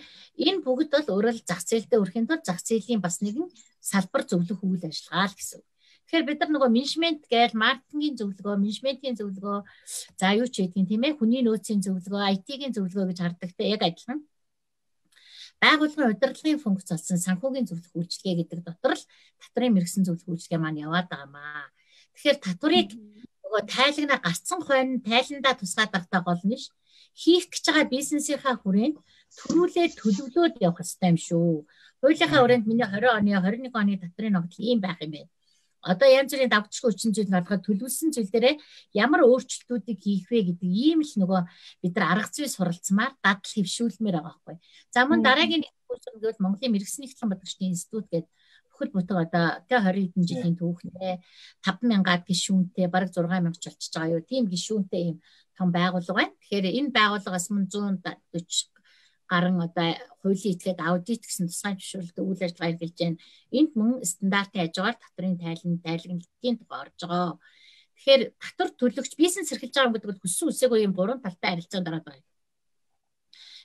[0.44, 3.48] энэ бүгд бол өөрөө зах зээлдээ өрхийн тулд зах зээлийн бас нэгэн
[3.80, 5.60] салбар зөвлөх үйл ажиллагаа л гэсэн.
[6.10, 9.58] Тэгэхээр бид нар нөгөө менежмент гээл маркетингийн зөвлөгөө, менежментийн зөвлөгөө
[10.18, 13.86] за юу ч гэдгийг тийм ээ хүний нөөцийн зөвлөгөө, IT-ийн зөвлөгөө гэж хардаг те яг
[13.86, 14.18] адилхан.
[15.62, 19.04] Байгууллагын удирдлагын функц болсон санхүүгийн зөвлөх үйлчилгээ гэдэг дотор л
[19.38, 21.70] татврын мэрэгсэн зөвлөх үйлчилгээ маань яваад байгаамаа.
[22.18, 22.90] Тэгэхээр татврыг
[23.46, 26.74] нөгөө тайлагнаа гарцсан хойно тайландаа тусгаад багтаа гол нь ш
[27.14, 28.98] хийх гэж байгаа бизнесийнхаа хүрээнд
[29.38, 31.54] төрүүлээд төлөвлөөд явах хэрэгтэй юм шүү.
[32.02, 35.30] Хуулийнхаа хүрээнд миний 20 оны 21 оны татрын ногдол ийм байх юм байна
[35.80, 38.56] одоо янз бүрийн давтчгүй хүчин зүйл болгоод төлөвлөсөн зүйл дээрээ
[38.96, 41.40] ямар өөрчлөлтүүдийг хийх вэ гэдэг ийм л нөгөө
[41.80, 44.56] бид нар арга зүй суралцмаар дадал хөвшүүлмээр байгаа байхгүй.
[44.92, 48.28] За мөн дараагийн нэг нь гэвэл Монголын мэрэгсэн нэгтлэн бодлогчдын институт гэдэг
[48.80, 51.14] бүхэл бүтэн одоо тэ 20 хэдэн жилийн түүхнээ
[51.64, 54.24] 5000-аад гишүүнтэй бараг 6000 ч болчихж байгаа юу.
[54.24, 55.16] Тийм гишүүнтэй ийм
[55.56, 56.36] том байгууллага байна.
[56.40, 58.79] Тэгэхээр энэ байгууллагаас мөн 140
[59.30, 59.88] гарan одоо
[60.20, 63.22] хуулийн этгээд аудит гэсэн тусгай зөвшөөрлөлт үйл ажиллагаа эргэлж байна.
[63.58, 67.38] Энд мөн стандартын хажуугаар татрын тайлан тайлгналтын тухай орж байгаа.
[67.94, 72.06] Тэгэхээр татвар төлөгч бизнес эрхэлж байгаа гэдэг бол хүссэн үсээгүй юм гурван талтай харилцаанд ороод
[72.08, 72.26] байгаа.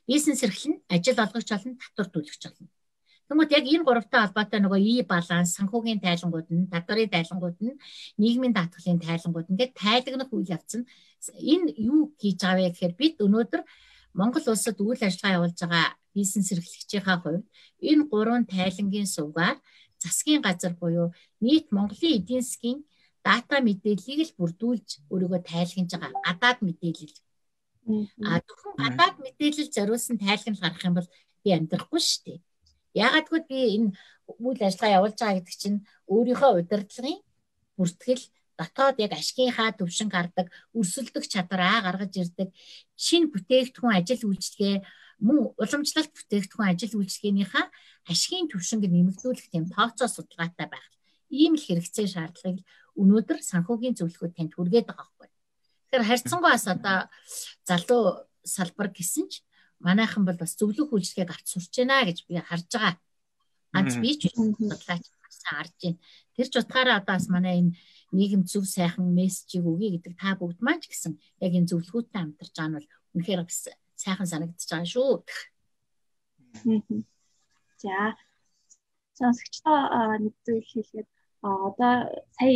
[0.05, 2.69] Бизнес эрхлэн ажил олгогч болон татвар төлөгч болно.
[3.25, 7.73] Тэгмээд яг энэ гуравтай холбоотой нөгөө и баланс, санхүүгийн тайлангууд нь, татварын тайлангууд нь,
[8.21, 10.85] нийгмийн даатгалын тайлангууд ингээд тайлагнах үйл явц нь
[11.33, 13.61] энэ юу хийж байгаа вэ гэхээр бид өнөөдөр
[14.19, 17.45] Монгол улсад үйл ажиллагаа явуулж байгаа бизнес эрхлэгчийн хувьд
[17.89, 19.57] энэ гурван тайлангийн сувгаар
[20.03, 21.07] засгийн газар буюу
[21.43, 22.79] нийт Монголын эдийн засгийн
[23.25, 27.15] дата мэдээллийг л бүрдүүлж өөрийгөө тайлгнаж байгаа гадаад мэдээлэл.
[28.27, 31.09] А зөвхөн гадаад мэдээлэл зориулсан тайлгнал гарах юм бол
[31.43, 32.39] би амьдрахгүй шүү дээ.
[33.05, 33.89] Ягаад гэвэл би энэ
[34.45, 35.79] үйл ажиллагаа явуулж байгаа гэдэг чинь
[36.13, 37.19] өөрийнхөө удирдлагын
[37.77, 38.23] бүртгэл
[38.59, 42.49] дотоод яг ашигынхаа төвшин гардаг, өрсөлдөх чадвараа гаргаж ирдэг
[42.95, 44.77] шинэ бүтээгдэхүүн ажил үйлчлэгээ
[45.19, 47.65] мөн уламжлалт бүтээгдэхүүн ажил үйлчлэгээнийхээ
[48.11, 50.87] ашигын төвшинг нэмэгдүүлэх тийм тооцоо судалгаатай байх.
[51.31, 52.63] Ийм л хэрэгцээ шаардлагыг
[52.95, 55.29] өнөөдөр санхүүгийн зөвлөгөө танд хүргээд байгаа байхгүй.
[55.91, 56.97] Тэгэхээр харьцангуй бас одоо
[57.67, 58.03] залуу
[58.45, 59.43] салбар гэсэн ч
[59.79, 62.95] манайхан бол бас зөвлөх үйлчлэгийг авч сурч байна гэж би харж байгаа.
[63.73, 65.03] Ганц би ч судлаач
[65.43, 65.99] харж байна.
[66.35, 67.71] Тэр ч утгаараа одоо бас манай энэ
[68.17, 71.13] нийгэм зөв сайхан мессежийг өгье гэдэг та бүгд маань ч гэсэн
[71.45, 73.41] яг энэ зөвлөгөөтэй хамтарч байгаа нь бол үнэхээр
[74.03, 75.13] сайхан санагдчихж байгаа шүү.
[77.83, 77.95] За
[79.19, 79.79] сонсогчдоо
[80.23, 81.09] нэг зүйл хэлгээд
[81.41, 81.95] одоо
[82.37, 82.55] сая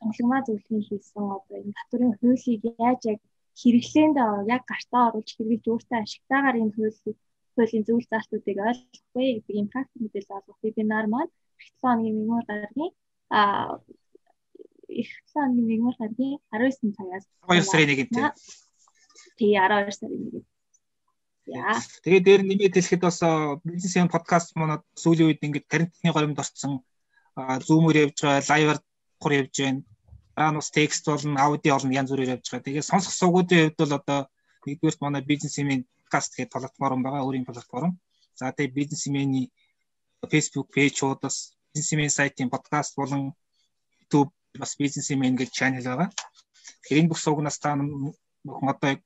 [0.00, 3.20] томлогмаа зөвлөгийн хийсэн одоо энэ татварын хуулийг яаж яг
[3.60, 4.16] хэрэглээнд
[4.54, 7.16] яг гартаа оруулж хэрэгж өөртөө ашигтайгаар энэ хуулийг
[7.54, 12.92] хуулийн зөвлөл заалтуудыг ойлгохгүй гэдэг энэ практик мэдээлэл олгох вебинар маань 7 хоногийн мигмар гаргийн
[14.88, 18.26] их сарын 1-р сарын 19 цагаас 12 сарын 1-нд тийм.
[19.38, 20.46] Тий 12 сарын 1-нд.
[21.48, 21.80] Яа.
[22.04, 23.18] Тэгээд дээр нэмээд хэлэхэд бас
[23.64, 26.84] бизнесийн подкаст манад сүүлийн үед ингээд карантины горимд орцсон
[27.38, 28.80] зүүмөр явж байгаа, лайваар
[29.20, 29.80] хур явж байна.
[30.36, 32.66] Аа нус текст болон аудио болон янз бүрээр явж байгаа.
[32.68, 34.20] Тэгээд сонсох суугуудын хувьд бол одоо
[34.68, 37.96] нэгдүгээрт манай бизнесийн подкаст гэх платформ байгаа, өөрийн платформ.
[38.36, 39.48] За тэгээд бизнесмений
[40.26, 43.32] Facebook пэйжуудаас бизнесмен сайтын подкаст болон
[44.00, 46.08] YouTube бас бизнесмен гэж channel байгаа.
[46.82, 49.00] Тэгэхээр энэ бүх суугнаас та бүхэн одоо яг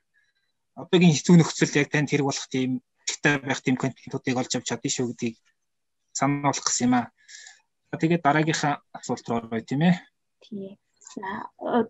[0.79, 2.71] одоогийн хэцүү нөхцөл яг танд хэрэг болох тийм
[3.09, 5.37] ихтэй байх тийм контентуудыг олж авч чадна шүү гэдгийг
[6.19, 7.07] сануулах гэсэн юм аа.
[8.01, 9.95] Тэгээд дараагийнхаа асуулт руу оръё тийм ээ.
[10.45, 10.79] Тий.
[11.13, 11.29] За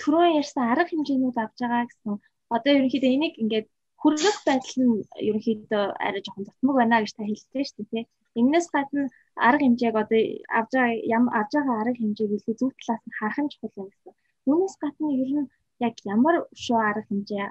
[0.02, 2.12] түрүүн ярьсан арга хэмжээнүүд авч байгаа гэсэн
[2.56, 3.68] одоо ерөнхийдөө энийг ингээд
[4.02, 4.94] хүргэх байдал нь
[5.28, 8.04] ерөнхийдөө арай жоохон дутмаг байна гэж та хэлсэн шүү дээ.
[8.40, 9.02] Энээс гадна
[9.37, 10.21] арга хэмжээг одоо
[10.59, 13.88] авж байгаа ям авж байгаа арга хэмжээг илүү зөв талаас нь харах нь чухал юм
[13.90, 14.14] гэсэн.
[14.49, 15.51] Үүнээс гадна ер нь
[15.87, 17.47] яг ямар өшөө арга хэмжээ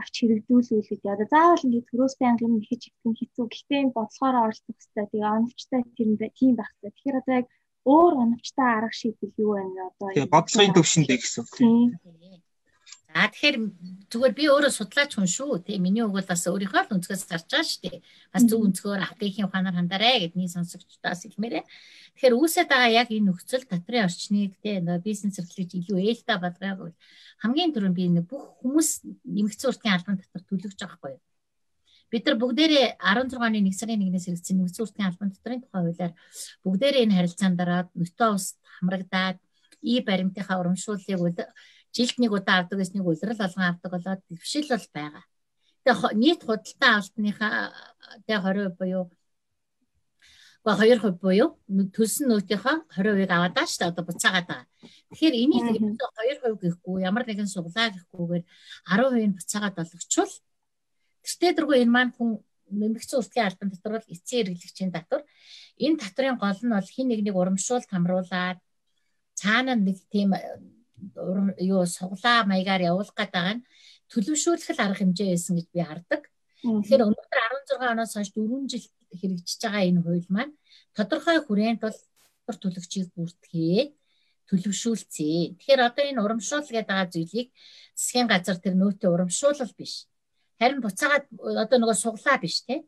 [0.00, 1.12] авч хэрэгжүүлвэл гэдэг.
[1.14, 3.44] Одоо заавал ингээд төрөөс байнга юм ихэж ихтэн хэцүү.
[3.50, 5.06] Гэхдээ энэ бодлогоор оролцох хэрэгтэй.
[5.10, 6.92] Тэгээ оновчтой тийм тийм байх хэрэгтэй.
[6.94, 7.46] Тэгэхээр одоо яг
[7.92, 10.08] өөр оновчтой арга шийдэл юу вэ одоо?
[10.14, 11.52] Тэгээ бодлогын төвшөндөө гэсэн үг.
[13.08, 13.56] За тэгэхээр
[14.12, 15.64] зүгээр би өөрөө судлаач хүн шүү.
[15.64, 17.98] Тэ миний үг бол бас өөрийнхөө л өнцгөөс зарж байгаа шүү дээ.
[18.36, 21.64] Бас зөв өнцгөөр автгийн ухаанаар хандаарэ гэдний сонсогчдоос хэлмээрээ.
[21.64, 26.78] Тэгэхээр үүсэт байгаа яг энэ нөхцөл татрын орчныг тэ нөө бизнес эрхлэж илүү ээлтэй болгоог
[26.84, 26.96] бол
[27.40, 28.88] хамгийн түрүүнд би нэг бүх хүмүүс
[29.24, 31.22] нэмэгдсэн уртын албан татвар төлөгч байгаа байхгүй юу?
[32.12, 36.12] Бид нар бүгдээрээ 16 оны 1 сарын 1-ээс хэрэгжсэн нэмэгдсэн уртын албан татварын тухай хуулиар
[36.64, 38.46] бүгдээрээ энэ харилцаанд дараад нөтөө ус
[38.80, 39.38] хамрагдаад
[39.82, 41.20] и баримтынхаа урамшууллыг
[41.98, 45.24] жилд нэг удаа авдаг гэснийг улирал алган авдаг болоод дэвшил бол байгаа.
[45.82, 47.54] Тэгээ нийт худалдан авалтныхаа
[48.26, 49.04] тэгээ 20% буюу
[50.68, 51.48] Гэхдээ 2% буюу
[51.96, 53.90] төлсөн нөтийнхөө 20%-ийг аваад байгаа шүү дээ.
[53.94, 54.66] Одоо буцаагаад байгаа.
[55.10, 60.32] Тэгэхээр энийг тэгээд 2% гэхгүй ямар нэгэн суглаа гэхгүйгээр 10% нь буцаагаад болгочвол
[61.24, 62.30] тэртээ дэргүй энэ маань хүн
[62.68, 65.22] нэмэгдсэн үртгийн албан татвар бол эцсийн хэрэглэгчийн татвар.
[65.80, 68.58] Энэ татврын гол нь бол хин нэгнийг урамшуулт хамруулаад
[69.40, 70.36] цаана нэг тийм
[71.72, 73.66] юу суглаа маягаар явуулах гээд байгаа нь
[74.12, 76.22] төлөвшүүлэх арга хэмжээ байсан гэж би хардаг.
[76.62, 77.38] Тэгэхээр өнөөдөр
[77.78, 78.86] 16 оноос хойш 4 жил
[79.20, 80.52] хэрэгжиж байгаа энэ хууль маань
[80.96, 83.90] тодорхой хүрээнд бол төлөгчийг бүртгээд
[84.48, 85.60] төлөвшүүлцээ.
[85.60, 87.48] Тэгэхээр одоо энэ урамшуул гэдэг байгаа зүйлийг
[87.94, 90.08] засгийн газар тэр нөөтөө урамшуулал биш.
[90.58, 91.24] Харин буцаагаад
[91.62, 92.82] одоо нөгөө суглаа биш те.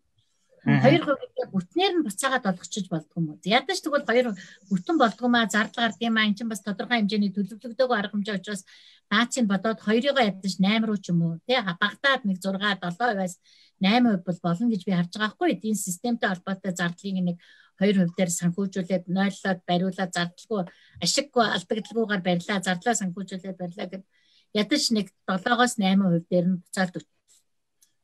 [0.64, 3.38] 2% гэдэг бүтнээр нь буцаагаад олгочиж болдго юм уу?
[3.44, 4.36] Ядаж тэгвэл 2
[4.68, 6.28] бүтэн болдго маа зардал гардаг юм аа.
[6.28, 8.62] Энд чинь бас тодорхой хэмжээний төлөвлөгдөөгүй арга хэмжээ учраас
[9.08, 13.34] наацыг бодоод 2-ыг ядаж 8 руу ч юм уу тий багтаад нэг 6 7%-аас
[13.80, 15.50] 8% бол болно гэж би харж байгаа хгүй.
[15.64, 17.36] Энэ системтэй холбоотой зардлыг нэг
[17.80, 20.62] 2% дээр санхүүжүүлээд 0-лоод бариулаад зардалгүй
[21.00, 24.04] ашиггүй алдагдaltaгүйгээр барилаа зардлаа санхүүжүүлээд барилаа гэд
[24.52, 27.08] ядаж нэг 7-оос 8% дээр нь буцаад 5-аас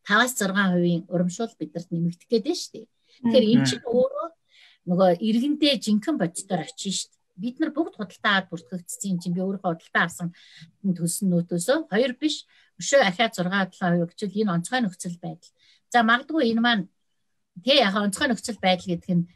[0.06, 2.86] 6%-ийн урамшуул бидэрт нэмэгдэх гээд байна шүү дээ.
[3.26, 4.28] Тэгэхээр эн чинь өөрөө
[4.86, 7.14] нөгөө иргэндээ жинхэнэ бодитоор очиж шүү дээ.
[7.36, 10.30] Бид нар бүгд худалдаа аваад бүртгэгдсэн чинь би өөрөө худалдаа авсан
[10.86, 12.46] төсөн нөтөөсөө хоёр биш
[12.80, 15.52] өшөө ахаа 6 7% гэвэл энэ онцгой нөхцөл байдал.
[15.92, 16.84] За магадгүй энэ маань
[17.64, 19.28] тий яг онцгой нөхцөл байдал гэдэг нь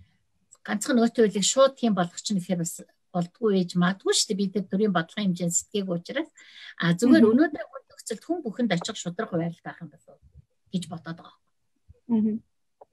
[0.64, 4.46] ганцхан нөөцийн хуулийг шууд тийм болгох чинь ихээр бас болдгүй ээж магадгүй шүү дээ би
[4.54, 6.30] тэр төрийн бодлогын хэмжээнд сэтгээг учраас
[6.78, 10.18] а зүгээр өнөөдөр нөхцөлд хүн бүхэнд очих шудраг хуваарлт байх юм болов
[10.72, 11.36] гэж бодоод байгаа.
[12.10, 12.38] Аа.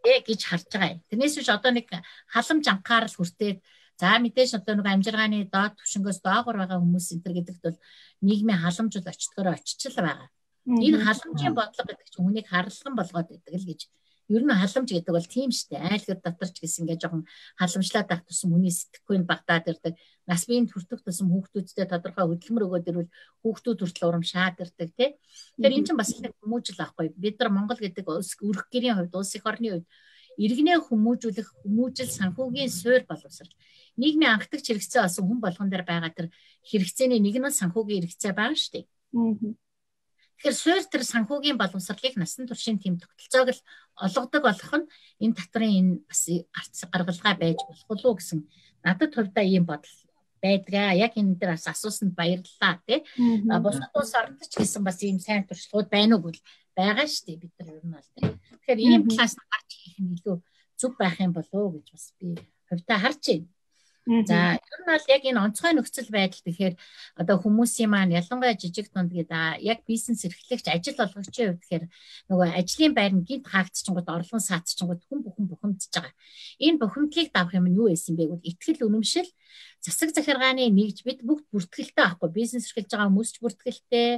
[0.06, 1.02] Э гэж харж байгаа.
[1.10, 1.88] Тэрнээс биш одоо нэг
[2.34, 3.58] халамж анхаарал хүртээд
[3.98, 7.80] за мэдээж одоо нэг амжиргааны доод түвшингөөс доогор байгаа хүмүүс энэ төр гэдэгт бол
[8.22, 10.30] нийгмийн халамж бол очтгороо очичл байгаа.
[10.68, 13.82] Энэ халамжийн бодлого гэдэг чинь хүнийг харлан болгоод байдаг л гэж
[14.28, 15.80] ер нь халамж гэдэг бол тийм штэ.
[15.80, 17.24] Айлгад дотор ч гэсэн ингээ жоохон
[17.56, 19.94] халамжлаад байх тусам хүний сэтгэхгүй багтаад ирдэг.
[20.28, 23.12] Нас биеийн төртөх тусам хүүхдүүдтэй тодорхой хөдөлмөр өгөөд ирвэл
[23.42, 25.10] хүүхдүүд хүртэл урамшаад ирдэг тий
[25.58, 29.34] Тэгэхээр эн чинь бас нэг хүмүүжил аахгүй бид нар Монгол гэдэг өрх гэрийн хувьд улс
[29.34, 29.88] их орны хувьд
[30.38, 33.54] иргэнээ хүмүүжүүлэх хүмүүжил санхүүгийн суурь боловсрал
[33.98, 36.28] нийгмийн анхдагч хэрэгцээ болсон хүн болгон дээр байгаа тэр
[36.70, 38.86] хэрэгцээний нэг нь санхүүгийн хэрэгцээ байгаа штэ
[40.38, 43.62] Тэгэхээр суурь төр санхүүгийн боловсролыг насан туршийн тэм тогтолцоог л
[44.06, 44.86] олгодог болох нь
[45.26, 46.22] энэ татварын энэ бас
[46.54, 48.40] гарц гаргалгаа байж болох уу гэсэн
[48.86, 49.98] надад хувьдаа ийм бодол
[50.42, 50.94] байдгаа.
[50.94, 53.02] Яг энэ дээр бас асуусанд баярлалаа тий.
[53.66, 56.46] Бусад улс орнд ч гэсэн бас ийм сайн туршлагууд байна уу гэвэл
[56.78, 58.30] байгаа шүү дээ бид нар ер нь бол тий.
[58.62, 60.38] Тэгэхээр ийм талаас нь гарч хийх нь илүү
[60.78, 62.38] зүг байх юм болов уу гэж бас би
[62.70, 63.50] хувьдаа харж байна.
[64.08, 66.76] За ер нь бол яг энэ онцгой нөхцөл байдал тэгэхээр
[67.20, 71.86] одоо хүмүүсийн маань ялангуяа жижиг дунд гэдэг яг бизнес эрхлэгч ажил олгогчийн хувьд тэгэхээр
[72.32, 76.16] нөгөө ажлын байр нь гинт хаагдчихгод орлогон саацчихгод хүн бүхэн бухимдж байгаа.
[76.56, 79.28] Энэ бухимдлыг давах юм нь юу байсан бэ гэвэл ихтгэл үнэмшил
[79.84, 84.10] засаг захиргааны нэгж бид бүгд бүртгэлтэй авахгүй бизнес эрхэлж байгаа хүмүүс ч бүртгэлтэй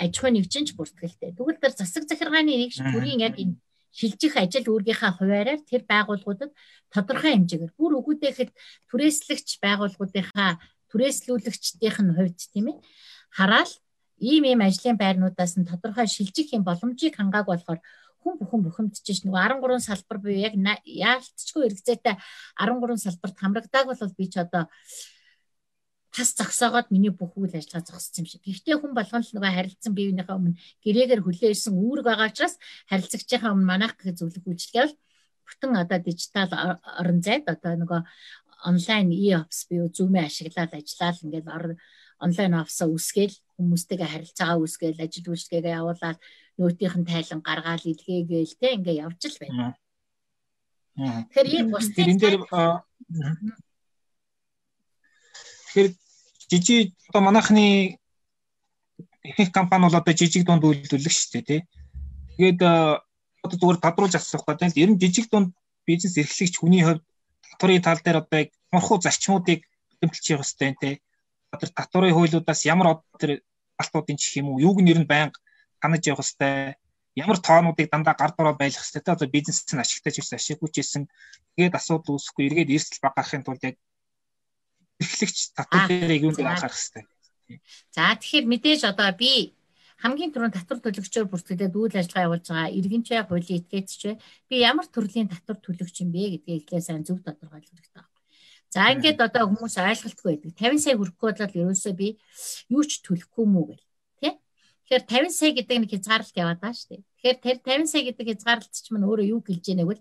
[0.00, 1.36] аж ахуй нэгжинч бүртгэлтэй.
[1.36, 3.60] Тэгвэл тэр засаг захиргааны нэгж бүрийн яг энэ
[3.92, 6.50] шилжих ажил үүргийнхаа хуваараар тэр байгууллагуудад
[6.92, 8.50] тодорхой хэмжээгээр бүр өгөөдөөхөд
[8.90, 10.52] түрээслэгч байгууллагуудынхаа
[10.90, 12.76] түрээслүүлэгчдийнх нь хувьд тийм ээ
[13.36, 13.72] хараал
[14.20, 17.80] ийм ийм ажлын байрнуудаас нь тодорхой шилжих юм боломжийг хангааг болохоор
[18.22, 20.54] хүн бүхэн бухимдчихж нөгөө 13 салбар буюу яг
[20.86, 22.16] яалтчгүй хэрэгцээтэй
[22.54, 24.70] 13 салбарт хамрагдааг бол би ч одоо
[26.12, 28.44] тас зогсоогоод миний бүх үйл ажиллагаа зогссон юм шиг.
[28.44, 32.54] Гэхдээ хүн болгон л нөгөө харилцсан биеийнхээ өмнө гэрээгээр хүлээ ирсэн үүрэг байгаа учраас
[32.92, 34.94] харилцагчийнхаа өмнө манайх гэх зөвлөх үйлчлэгээл
[35.48, 36.52] бүтэн одоо дижитал
[37.00, 38.00] орон зайд одоо нөгөө
[38.68, 41.48] онлайн e-ops буюу Zoom-ыг ашиглаад ажиллаад ингээд
[42.20, 46.18] онлайн офсоо үсгээл хүмүүстэйгээ харилцаагаа үсгээл ажил үйлчлэгээ явуулаад
[46.60, 49.74] нөтийнх нь тайлан гаргаал илгээгээл те ингээд явж л байна.
[50.94, 52.36] Тэгэхээр ийм бусдын энэ дээр
[55.72, 55.88] Тэгэхээр
[56.52, 57.96] жижиг одоо манайхны
[59.24, 61.60] ихэнх компани бол одоо жижиг дунд үйлдвэрлэх шүү дээ тий.
[62.36, 63.00] Тэгээд э,
[63.44, 65.56] одоо зүгээр тодруулж асуух гэдэг нь ер нь жижиг дунд
[65.88, 67.02] бизнес эрхлэгч хүний хувьд
[67.56, 69.64] татварын тал дээр одоо яг морхуу зарчмуудыг
[70.00, 70.94] хэмтэлж явах хэрэгтэй тий.
[71.54, 73.32] Одоо татварын хуулиудаас ямар одоо тэр
[73.80, 75.40] алтуудын чих юм уу юуг нэр нь байнга
[75.80, 76.76] ханаж явах хэрэгтэй
[77.16, 79.14] ямар тоонуудыг дандаа гар дураа байлгах хэрэгтэй.
[79.14, 81.02] Одоо бизнес нь ашигтай ч гэсэн ашиггүй ч гэсэн
[81.56, 83.76] тэгээд асуудал үүсэхгүй эргээд эрсдэл багахын тулд яг
[85.02, 87.04] эрхлэгч татвар дээр юунд анхаарах хэрэгтэй.
[87.90, 89.52] За тэгэхээр мэдээж одоо би
[90.02, 94.00] хамгийн түрүүнд татвар төлөгчөөр бүртгэлээд үйл ажиллагаа явуулж байгаа иргэнчээ хуулийн этгээдч
[94.50, 98.10] би ямар төрлийн татвар төлөгч юм бэ гэдгийг эхлээ сайн зөв тодорхойлох хэрэгтэй байна.
[98.72, 100.52] За ингээд одоо хүмүүс ойлголтгүй байдаг.
[100.56, 102.08] 50 сая хүрэхгүй бол ерөөсөө би
[102.72, 103.84] юу ч төлөхгүй мүү гэл.
[104.16, 104.30] Тэ?
[104.88, 107.02] Тэгэхээр 50 сая гэдэг нэг хязгаарлалт яваад байгаа шүү дээ.
[107.04, 109.96] Тэгэхээр тэр 50 сая гэдэг хязгаарлалт ч мань өөрөө юу гэлж яанаг вэ?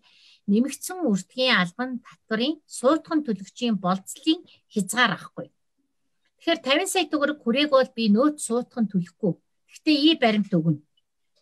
[0.49, 4.41] Нэмэгдсэн үрдгийн албан татварын суутхан төлөгчийн болцлын
[4.73, 5.47] хязгаар ахгүй.
[6.41, 9.34] Тэгэхээр 50 сая төгрөг хүрээг бол би нөөц суутхан төлөхгүй.
[9.69, 10.82] Гэхдээ и баримт өгнө.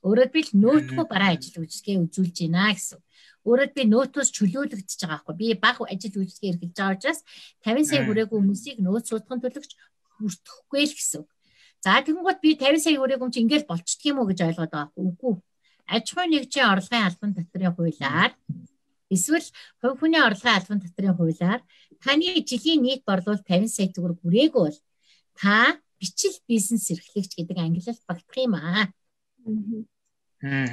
[0.04, 3.00] Өөрөөр бил нөөтгөө бараа ажил үйлчлэгээ үзүүлж байна гэсэн.
[3.48, 5.36] Өөрөөр би нөөтөөс чөлөөлөгдөж байгаа байхгүй.
[5.40, 7.20] Би баг ажил үйлчлэгээ эрхэлж байгаа учраас
[7.64, 9.72] 50 сая хүрээгүй хүмүүсийг нөөц суутхан төлөгч
[10.20, 11.24] бүртгэхгүй л гэсэн.
[11.84, 14.92] За тэгэнгүүт би 50 сая хүрээгүй юм чи ингээл уу гэж ойлгоод байгаа.
[15.00, 15.34] Үгүй.
[15.88, 18.32] Аж ахуйн нэгжийн орлогын албан татварын хуулиар
[19.10, 19.45] Эсвэл
[19.82, 21.62] хувь хүний орлогын албан татрын хуулиар
[22.04, 24.78] таны жилийн нийт борлуулалт 50 сая төгрөг хүрээгүй бол
[25.34, 28.93] та бичил бизнес эрхлэгч гэдэг ангиллалд багтах юм аа.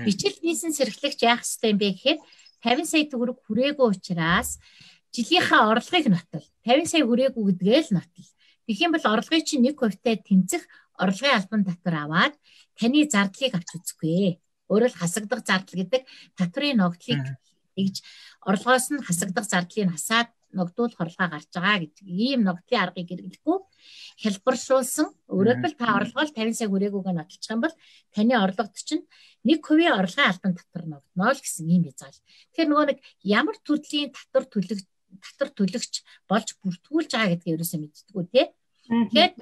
[0.04, 2.18] Бичил бизнес эрхлэгч яах ёстой юм бэ гэхээр
[2.60, 4.60] 50 сая төгрөг хүрээгүй учраас
[5.16, 8.28] жилийнхаа орлогыг нотол 50 сая хүрээгүй гэдгээ л нотол.
[8.68, 10.62] Тэгэх юм бол орлогыг чинь 1% таа тэмцэх
[11.00, 12.34] орлогын албан татвар аваад
[12.76, 14.38] таны зардлыг авч үзэхгүй.
[14.70, 16.02] Өөрөөр хасагдах зардал гэдэг
[16.34, 17.22] татврын ногдлыг
[17.76, 17.96] тэгж
[18.48, 23.58] орлогоос нь хасагдах зардлыг хасаад ногдуулах орлогоо гарч байгаа гэдэг ийм ногдлын аргыг хэрэглэхгүй
[24.22, 27.74] хэлбэршүүлсэн өөрөөр хэл та орлогоо 50 сая хүрээгүйг нь нотолчих юм бол
[28.14, 29.04] таны орлогод чинь
[29.44, 29.60] 1%
[30.00, 32.16] орлогын албан татвар ногдно л гэсэн ийм бизаал.
[32.56, 34.80] Тэгэхээр нөгөө нэг ямар төрлийн татвар төлөх
[35.22, 35.94] татвар төлөгч
[36.30, 38.46] болж бүртгүүлж байгаа гэдгийг ерөөсөө мэддэггүй тий.
[38.86, 39.32] Тэгэхээр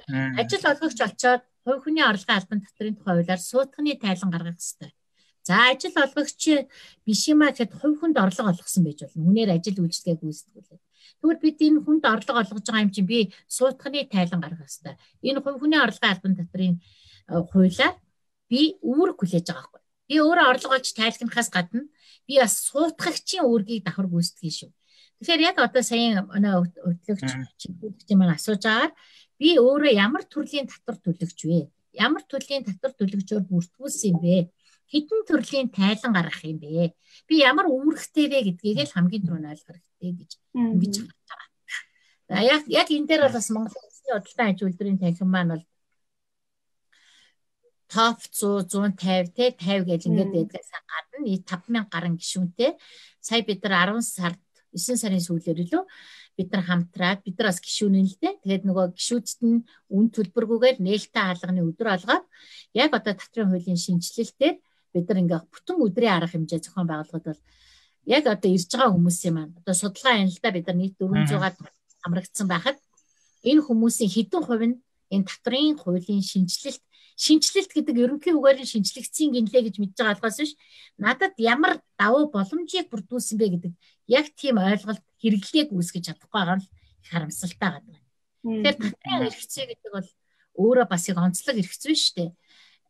[0.41, 4.91] ажил олгогч олцоод хувь хүний орлогын албан татврын тухай хуулиар суутганы тайлан гаргах хэрэгтэй.
[5.45, 6.41] За ажил олгогч
[7.05, 9.29] биш юм а гэхэд хувь хүнд орлого олгосон байж болно.
[9.29, 10.79] Хүнээр ажил үйлчлэгээ гүйцэтгүүлээ.
[11.21, 14.97] Тэгвэл бид энэ хүнд орлого олгож байгаа юм чинь би суутганы тайлан гаргах хэрэгтэй.
[15.21, 17.93] Энэ хувь хүний орлогын албан татврын э, хуулиар
[18.49, 19.81] би үүрэг хүлээж байгаа байхгүй.
[20.09, 21.85] Би өөрөө орлого олж тайлгнахаас гадна
[22.25, 24.71] би бас суутгагчийн үүргийг давхар гүйцэтгэх шүү.
[25.21, 26.53] Тэгэхээр яг одоо саяхан өнөө
[26.89, 27.29] өтлөгч
[27.61, 28.91] чиглүүлэгч маань асууж байгаа
[29.37, 31.69] би өөрөө ямар төрлийн татвар төлөгч вэ?
[31.95, 34.37] Ямар төрлийн татвар төлөгчөөр бүртгүүлсэн юм бэ?
[34.91, 36.93] Хэдэн төрлийн тайлан гаргах юм бэ?
[37.27, 41.49] Би ямар үүрэгтэй вэ гэдгийг л хамгийн түрүү нь ойлгох хэрэгтэй гэж ингэж хэлж байгаа.
[42.29, 45.65] За яг яг энэ дээр бол бас Монгол Улсын худалдан аж үйлдвэрийн танхим маань бол
[47.89, 52.71] топ 100 150 те 50 гэж ингээд байдгаас гадна нийт 5000 гаруй гишүүнтэй
[53.21, 54.41] сая бид нар 10 сард
[54.73, 55.83] 9 сарын сүүлээр илүү
[56.37, 58.33] бид нар хамтраад бид нар бас гişүүнэн л дээ.
[58.43, 59.63] Тэгээд нөгөө гişүүдт нь
[59.95, 62.25] үн төлбөргүйгээр нээлттэй хаалганы өдөр алгаад
[62.75, 64.55] яг одоо татрын хуулийн шинжилэлтээр
[64.95, 67.41] бид нар ингээ бүтэн өдрийн арга хэмжээ зохион байгуулахад бол
[68.15, 71.57] яг одоо ирж байгаа хүмүүсийн маань одоо судалгаа юм л да бид нар нийт 400-аад
[72.05, 72.77] амрагдсан байхад
[73.43, 74.79] энэ хүмүүсийн хэдэн хувь нь
[75.13, 76.83] энэ татрын хуулийн шинжилэлт
[77.15, 80.53] шинжилэлт гэдэг ерөнхий үгээр шинжлэгдсэн гинлээ гэж мэдж байгаа болохоос биш.
[80.99, 83.73] Надад ямар давуу боломжийг бүрдүүлсэн бэ гэдэг
[84.11, 86.67] яг тийм ойлголт хэрэглээг үүсгэж чадахгүй байгаа нь
[87.07, 87.97] харамсалтай гадаг.
[88.43, 90.09] Тэгэхээр татрын эрхцээ гэдэг бол
[90.59, 92.29] өөрөө бас яг онцлог эрхцээ шүү дээ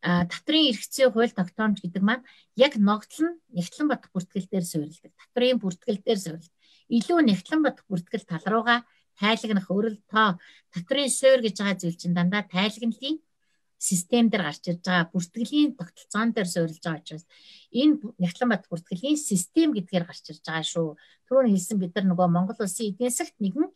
[0.06, 5.12] татрын эрхцээ хууль тогтоомж гэдэг маань яг ногдол нь нэгтлэн батх бүртгэл дээр суурилдаг.
[5.18, 6.54] Татрын бүртгэл дээр суурилдаг.
[6.86, 8.86] Илүү нэгтлэн батх бүртгэл тал руугаа
[9.18, 10.38] тайлагнах өрөл тоо
[10.70, 13.18] татрын суурь гэж байгаа зүйл чинь дандаа тайлагналын
[13.78, 17.24] систем дээр гарч ирж байгаа бүртгэлийн тогтолцоон дээр суурилж байгаа учраас
[17.74, 20.88] энэ нэгтлэн батх бүртгэлийн систем гэдгээр гарч ирж байгаа шүү.
[21.26, 23.68] Түрүүн хэлсэн бид нар нөгөө Монгол улсын эдийн засагт нэгэн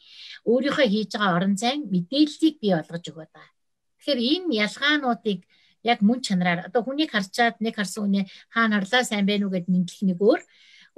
[0.48, 3.52] өөрийнхөө хийж байгаа орон зайн мэдээллийг бий болгож өгöd байгаа.
[4.00, 5.40] Тэгэхээр энэ ялгаануудыг
[5.82, 6.68] яг мөн чанараар.
[6.68, 8.20] Одоо хүнийг харчаад нэг харсан үнэ
[8.52, 9.54] хаана харлаа сайн байна уу?
[9.54, 10.40] гэд мэдлэх нэг өөр.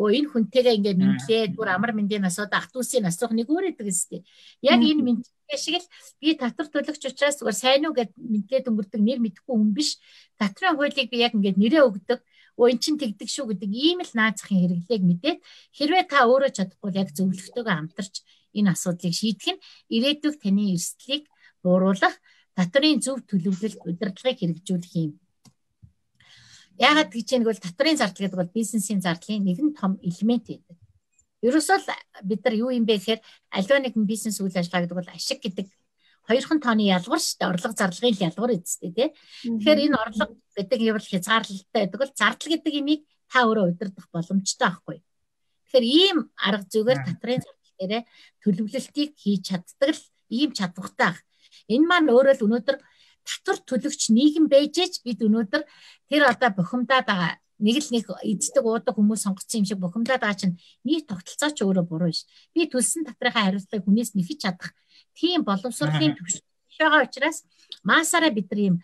[0.01, 1.43] Өө энэ хүнтэйгээ ингээд мэдлээ.
[1.53, 4.21] Бүр амар мэндийн асууд ах トゥ усыг асуух нэг өөр гэдэг өстэй
[4.65, 9.01] яг энэ мэдлээ шиг л би татвар төлөгч учраас зүгээр сайн уу гэд мэдлээд өнгөрдөг
[9.05, 10.01] нэр мэдэхгүй хүн биш.
[10.41, 12.21] Татрын хуулийг би яг ингээд нэрээ өгдөг.
[12.57, 15.39] Өө эн чин тэгдэг шүү гэдэг ийм л наацхийн хэрэглээг мэдээд
[15.77, 18.15] хэрвээ та өөрөө чадахгүй яг зөвлөгтөөгөө хамтарч
[18.53, 21.25] энэ асуудлыг шийдэх нь ирээдүйг таны эрсдлийг
[21.65, 22.17] бууруулах
[22.57, 25.13] татрын зөв төлөвлөлт удирдлагыг хэрэгжүүлэх юм.
[26.81, 30.77] Яагаад гэж нэг бол татрын зардал гэдэг бол бизнесийн зардлын нэгэн том элемент гэдэг.
[31.43, 31.89] Ерөөсөө л
[32.23, 35.67] бид нар юу юм бэ гэхээр аливаа нэгэн бизнес үйл ажиллагаа гэдэг бол ашиг гэдэг
[36.29, 37.51] хоёрхан тооны ялгуур шүү дээ.
[37.51, 39.09] Орлого зарлагын ялгуур эзэстэй тий.
[39.43, 44.07] Тэгэхээр энэ орлого гэдэг юм бол хязгаарлалтай байдаг бол зардал гэдэг имийг та өөрөө удирдах
[44.15, 44.99] боломжтой байхгүй.
[45.67, 48.03] Тэгэхээр ийм арга зүгээр татрын зардал дээрээ
[48.43, 51.21] төлөвлөлтийг хийж чаддаг л ийм чадвартай ах.
[51.73, 52.77] Энэ маань өөрөө л өнөөдөр
[53.25, 55.63] татвар төлөгч нийгэм байжээч бид өнөөдөр
[56.11, 57.33] тэр одоо бухимдаад байгаа
[57.63, 61.59] нэг л нэг эздэг уудаг хүмүүс сонгоцсон юм шиг бухимдаад байгаа чинь нийт тогтолцоо ч
[61.63, 62.27] өөрөө буруу ш.
[62.51, 64.75] Би төлсөн татрынхаа хариуцлагыг хүнээс нэхэж чадах
[65.15, 66.43] тийм боловсролын төвшин
[66.83, 67.47] байгаа учраас
[67.87, 68.77] маасаараа бид нар юм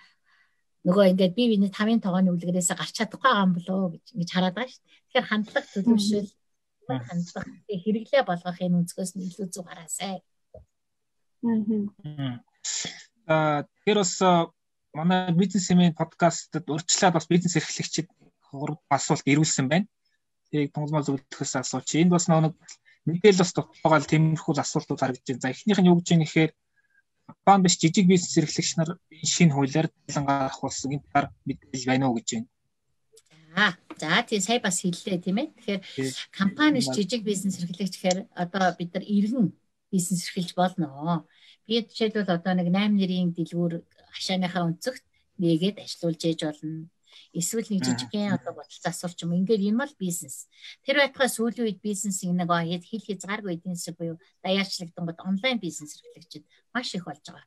[0.87, 4.55] нөгөө ингээд би биний тавын тогооны үлгэрээс гарч чадахгүй байгаа юм болоо гэж ингэж хараад
[4.55, 4.79] байгаа ш.
[5.11, 6.31] Тэгэхээр хандлага төлөвшөл
[6.87, 10.22] хандлага хэрэглээ болгох энэ өнцгөөс нь илүү зүг хараасай.
[11.42, 12.47] Аа.
[13.28, 14.14] Тэгэхээр бас
[14.94, 18.09] манай бизнесмен подкастт урьдчилаад бас бизнес эрхлэгчид
[18.52, 19.87] гурав асуулт ирүүлсэн байна.
[20.50, 21.88] Тэрийг тунгалмал зөвлөхөөс асууч.
[22.00, 22.57] Энд бас нэг
[23.04, 25.44] мэдээлэл бас тогтоогоол тиймэрхүү асуултууд харагдаж байна.
[25.44, 26.52] За эхнийх нь юу гэж юм гэхээр
[27.28, 28.90] Япон биш жижиг бизнес эрхлэгч нар
[29.33, 32.48] шинэ хуулиар талангаа ахуулсан энэ талаар мэдээлэл байна уу гэж байна.
[33.56, 35.48] Аа за тий сая бас хэллээ тийм ээ.
[35.56, 35.83] Тэгэхээр
[36.33, 39.52] компани жижиг бизнес эрхлэгч гэхээр одоо бид нар иргэн
[39.92, 41.29] бизнес эрхэлж болно.
[41.69, 43.85] Би жишээлбэл одоо нэг 8 нэрийн дэлгүүр
[44.16, 45.04] хашааныхаа өнцөгт
[45.37, 46.88] нэгээд ажилуулж ээж болно.
[47.37, 49.37] Эсвэл нэг жижигхэн одоо бодол засварч юм.
[49.37, 50.48] Ингээд энэ бол бизнес.
[50.81, 52.48] Тэр байтугай сүүлийн үед бизнесийн нэг
[52.88, 57.44] хэл хязгааргүй эдийн засаг буюу даяарчлагдсан гот онлайн бизнес эрхлэгчид маш их болж байгаа.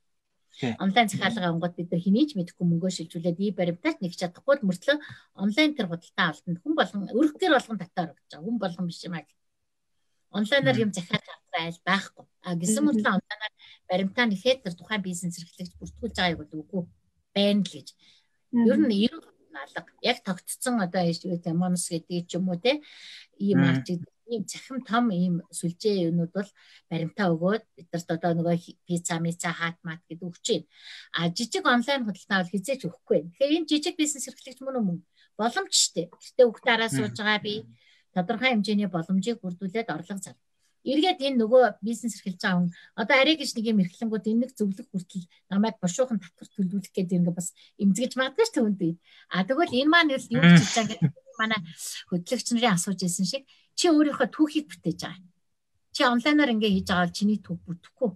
[0.78, 4.98] Онлайн захиалга онгод бид нар хэнийг мэдэхгүй мөнгөө шилжүүлээд и баримтаач нэг чадахгүй мөртлөө
[5.34, 8.46] онлайн тэр худалдаа авалтанд хүн болгон өргөдөр болгон татаар өгч байгаа.
[8.46, 9.26] Хүн болгон биш юм аа.
[10.32, 12.26] Онлайнаар юм захиалж авах айл байхгүй.
[12.48, 13.54] А гисэн мөртлөө онлайнаар
[13.90, 16.82] баримтаа нэхэд тэр тухайн бизнес эрхлэгч бүртгүүлж байгааг бол үгүй
[17.36, 17.88] байна л гэж.
[18.52, 19.32] Ер нь 90%
[19.64, 19.92] алга.
[20.02, 22.80] Яг тогтцсон одоо юм монос гэдэг ч юм уу те
[23.40, 24.02] ийм арчиг
[24.32, 26.50] ийм захим том ийм сүлжээ юмнууд бол
[26.90, 28.56] баримтаа өгөөд бидэрт одоо нөгөө
[28.88, 30.68] пицца, мица, хаат мат гэдэг өгч байна.
[31.18, 33.20] А жижиг онлайн худалдаа бол хизээч өгөхгүй.
[33.28, 35.00] Тэгэхээр энэ жижиг бизнес эрхлэгч мөн үү?
[35.36, 36.08] Боломж штэ.
[36.08, 37.68] Гэтэ өгтөөраа сууж байгаа би
[38.16, 40.38] тодорхой хэмжээний боломжийг бүрдүүлээд орлого зар.
[40.82, 44.52] Эргээд энэ нөгөө бизнес эрхэлж байгаа хүн одоо арай гэж нэг юм эрхлэнгүүд энэ нэг
[44.58, 48.82] зөвлөх хүртэл намайг бошуухан татвар төлөвлөх гэдэг ингээ бас эмзгэж магадгүй ч түүнд.
[49.30, 51.62] А тэгвэл энэ маань юу хэлж байгаа гэдэг манай
[52.10, 53.44] хөтлөгч нарын асууж ирсэн шиг
[53.78, 55.22] чи өөрийнхөө түүхийг бүтээж байгаа.
[55.94, 58.12] Чи онлайнаар ингээ хийж байгаа бол чиний түүх бүтэхгүй.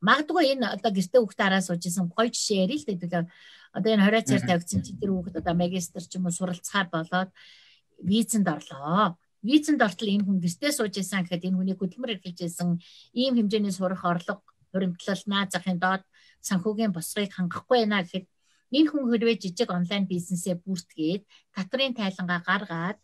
[0.00, 3.28] Магадгүй энэ одоо гэртээ хүүхдээ хараа сууж исэн гоё жишээ ярил л дээ.
[3.76, 7.30] Одоо энэ 20 цаар тавьчихсан чи тэр хүүхэд одоо магистр ч юм уу суралцахаар болоод
[8.00, 9.16] визэнд орлоо.
[9.42, 12.80] Визэнд ортол энэ хүн гэртээ сууж исэн гэхэд энэ хүний хөдөлмөр эрхэлж исэн
[13.12, 16.02] ийм хэмжээний сурах орлого хуримтлал наазахын доод
[16.48, 18.26] санхүүгийн босрыг хангахгүй байна гэхэд
[18.76, 21.22] энэ хүн хэрвээ жижиг онлайн бизнесээ бүртгээд
[21.54, 22.98] татрын тайлангаа гаргаад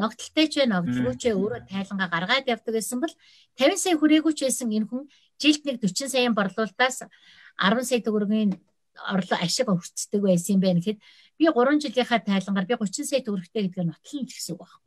[0.00, 3.14] ногдолтой ч вэ ногдолгүй ч өөрөө тайлангаа гаргаад явдаг гэсэн бол
[3.60, 5.04] 50 сая хүрээгүй ч байсан энэ хүн
[5.36, 7.04] жилд нэг 40 саяын борлуулалтаас
[7.60, 8.56] 10 сая төгрөгийн
[9.12, 10.98] орлоо ашиг өрцдөг байсан юм байна гэхэд
[11.38, 14.81] би 3 жилийнхаа тайлангаар би 30 сая төгрөгтэй гэдгээр нотлон гэсэн үг байхгүй.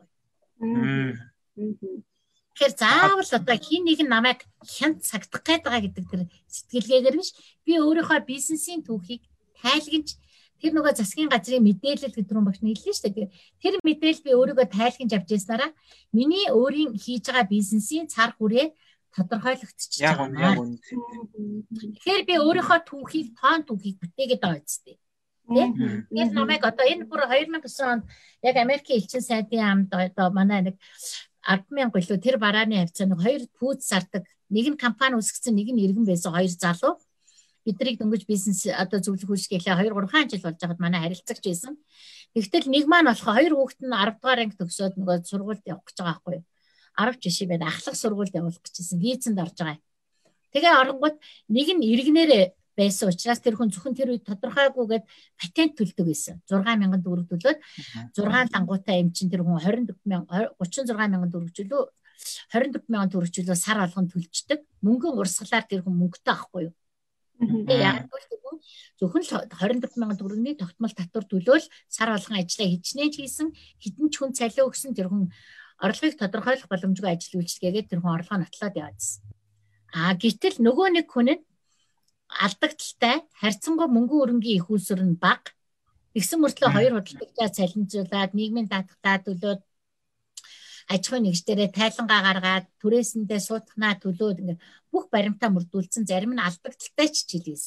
[2.55, 7.35] Тэгэхээр заавал одоо хин нэг нь намайг хянт цагдах гээд байгаа гэдэг тэр сэтгэлгээгээр биш
[7.67, 9.27] би өөрийнхөө бизнесийн түүхийг
[9.59, 10.15] тайлгнж
[10.63, 13.27] тэр нөгөө засгийн газрын мэдээлэл гэдэг рүү багш нийллээ шүү дээ.
[13.59, 15.69] Тэр мэдээлэл би өөрийгөө тайлхинж авч яснараа
[16.15, 18.71] миний өөрийн хийж байгаа бизнесийн цар хүрээ
[19.15, 20.55] тодорхойлогдчихж байгаа.
[21.99, 24.95] Тэгэхээр би өөрийнхөө түүхийг тоон түүхийг бүтээгээд байгаа үстэй.
[25.45, 28.03] Тэр намайг одоо энэ бүр 2009 онд
[28.41, 30.75] яг Америкийн элчин сайдын амд одоо манай нэг
[31.45, 34.25] 100000 илүү тэр барааны хавцаа нэг хоёр пүүз зардаг.
[34.49, 36.97] Нэг нь компани үүсгэсэн нэг нь иргэн байсан хоёр залуу.
[37.65, 41.77] Биднийг дөнгөж бизнес одоо зөвлөх үйлчлэгээ 2 3 жил болж байгаад манай харилцагч байсан.
[42.33, 45.97] Тэгтэл нэг маань болох хоёр хүүхэд нь 10 дугаар анги төгсөөд нөгөө сургуульд явах гэж
[45.97, 46.45] байгаа байхгүй юу?
[46.97, 49.01] 10 жишээ байд ахлах сургуульд явуулах гэжсэн.
[49.01, 49.81] Визэнд орж байгаа.
[50.53, 51.17] Тэгээ оронгууд
[51.49, 52.45] нэг нь иргэнээрээ
[52.77, 55.05] байсан учраас тэр хүн зөвхөн тэр үед тодорхойгүйгээд
[55.39, 56.41] патент төлдөг байсан.
[56.47, 57.59] 6000 төгрөг төлөөд
[58.13, 60.27] 6 лангуутай юм чинь тэр хүн 24000
[60.59, 61.83] 36000 төгрөг чөлөө
[62.51, 64.59] 24000 төгрөг чөлөө сар алган төлждөг.
[64.83, 66.73] Мөнгөн урсгалаар тэр хүн мөнгөтэй авахгүй юу?
[67.35, 68.35] Тэгээ яг л
[68.99, 73.47] зөвхөн л 24 мянган төгрөгийн тогтмол татвар төлөөл сар болгон ажиллаа хичнээн хийсэн
[73.83, 75.27] хідэн ч хүн цалиа өгсөн тэр хүн
[75.83, 79.19] орлогыг тодорхойлох боломжгүй ажил үйлчлэгээгээд тэр хүн орлогоо нотлоод яваадсэн.
[79.99, 81.43] А гэтэл нөгөө нэг хүн нь
[82.29, 85.53] алдагдaltaй харьцангуй мөнгөн өрнгийн их усүр нь бага.
[86.13, 89.61] Тэгсэн мөртлөө хоёр худалдагчаа цалинжуулаад нийгмийн даатгалтаа төлөөд
[90.93, 94.59] аж ахуйн нэгжлэрээ тайлангаа гаргаад түрээсэндээ суудахнаа төлөөд ингээ
[94.91, 97.65] бүх баримтаа мөрдүүлсэн зарим нь алдагдaltaй ч жилээс.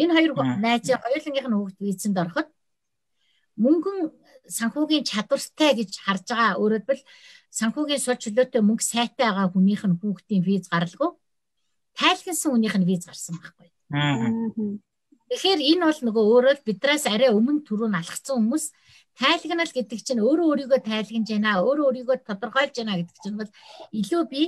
[0.00, 0.32] Энэ хоёр
[0.64, 2.48] найзын хоёулангийнх нь хүүхд визэнд ороход
[3.64, 3.98] мөнгөн
[4.58, 7.02] санхүүгийн чадвартай гэж харж байгаа өөрөлдвөл
[7.58, 11.10] санхүүгийн сул чөлөөтэй мөнгө сайтай байгаа хүнийх нь хүүхдийн виз гаралгүй
[11.98, 13.73] тайлхсан хүнийх нь виз гарсан байхгүй.
[13.94, 18.64] Тэгэхээр энэ бол нөгөө өөрөө бидраас арай өмнө түрүү нь алхсан хүмүүс
[19.18, 23.50] тайлгнал гэдэг чинь өөрөө өөрийгөө тайлгнаж байна, өөрөө өөрийгөө тодорхойлж байна гэдэг чинь бол
[23.94, 24.42] илүү би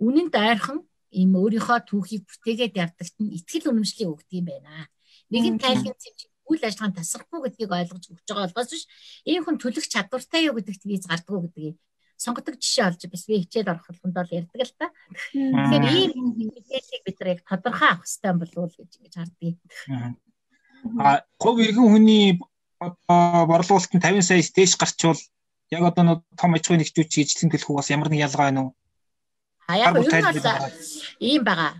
[0.00, 0.78] үнэнд ойрхон
[1.14, 4.88] ийм өөрийнхөө түүхийг бүтээгээд явдагт нь ихтгэл үнэмшлийг өгдөг юм байна.
[5.30, 6.16] Нэгэн тайлгнал чинь
[6.46, 8.84] үйл ажиллагаанд тасрахгүй гэдгийг ойлгож өгч байгаа болохоос биш.
[9.26, 11.76] Энэ хүн төлөх чадвартай юу гэдэгт виз гардггүй гэдгийг
[12.16, 14.86] сонгодог жишээ олж бас би хичээл орох болгонд бол ярьдаг л та.
[15.32, 19.58] Тэгэхээр ийм мэдээллийг бид нар яг тодорхой авах хэрэгтэй болов уу гэж ингэж хардгийг.
[20.98, 22.40] А говь иргэн хүний
[22.80, 25.20] одоо борлуулалт нь 50 саяас дээш гарчвал
[25.70, 28.48] яг одоо нэг том аж ахуйн нэгжүүд чи ижлэн төлөх уу бас ямар нэг ялгаа
[28.48, 28.72] байна уу?
[29.66, 30.08] А яг нь бол
[31.20, 31.72] ийм байгаа.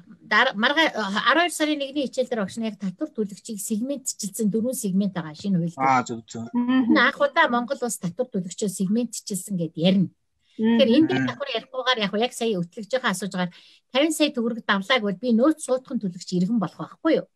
[0.58, 5.58] Марга 12 сарын 1-ний хичээл дээр огш яг татвар төлөгчийг сегментчилсэн дөрвөн сегмент байгаа шинэ
[5.62, 5.78] хууль.
[5.78, 6.50] Аа зөв зөв.
[6.50, 10.10] Анх удаа Монгол улс татвар төлөгчөө сегментчилсэн гэд ярина.
[10.56, 13.52] Тэгэхээр энэ дээр давхар ярихгүйгээр яг яг сая өтлөгчийнхаа асууж байгаа
[13.92, 17.26] 50 сая төгрөг давлааг бол би нөөц суудхан төлөгч иргэн болох байхгүй юу?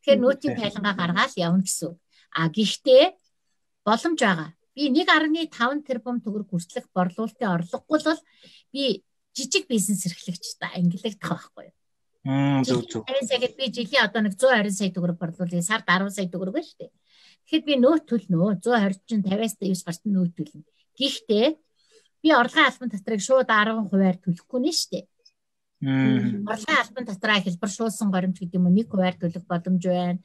[0.00, 1.92] Тэгэхээр нөөцийн тайлангаа гаргаад явна гэсэн.
[2.32, 3.04] А гэхдээ
[3.84, 4.50] боломж байгаа.
[4.72, 8.20] Би 1.5 тэрбум төгрөг хүртэлх борлуулалтын орлогогүй бол
[8.72, 9.04] би
[9.36, 11.76] жижиг бизнес эрхлэгч ангилагдах байхгүй юу?
[12.24, 13.04] Мм зөв зөв.
[13.04, 15.64] Тэгээд би жилийн одоо нэг 120 сая төгрөг борлуулъя.
[15.64, 16.92] Сард 10 сая төгрөг байна шүү дээ.
[17.44, 18.56] Тэгэхэд би нөөт төлнө.
[18.60, 20.64] 120 чинь 50-аас 9 гарсан нөөт төлнө.
[21.00, 21.46] Гэхдээ
[22.22, 25.04] би орлогын албан татрыг шууд 10%-аар төлөхгүй нэ шүү дээ.
[26.44, 30.20] Орлогын албан татраа хэлбэршүүлсэн горимж гэдэг юм уу нэг хувиар төлөх боломж байна.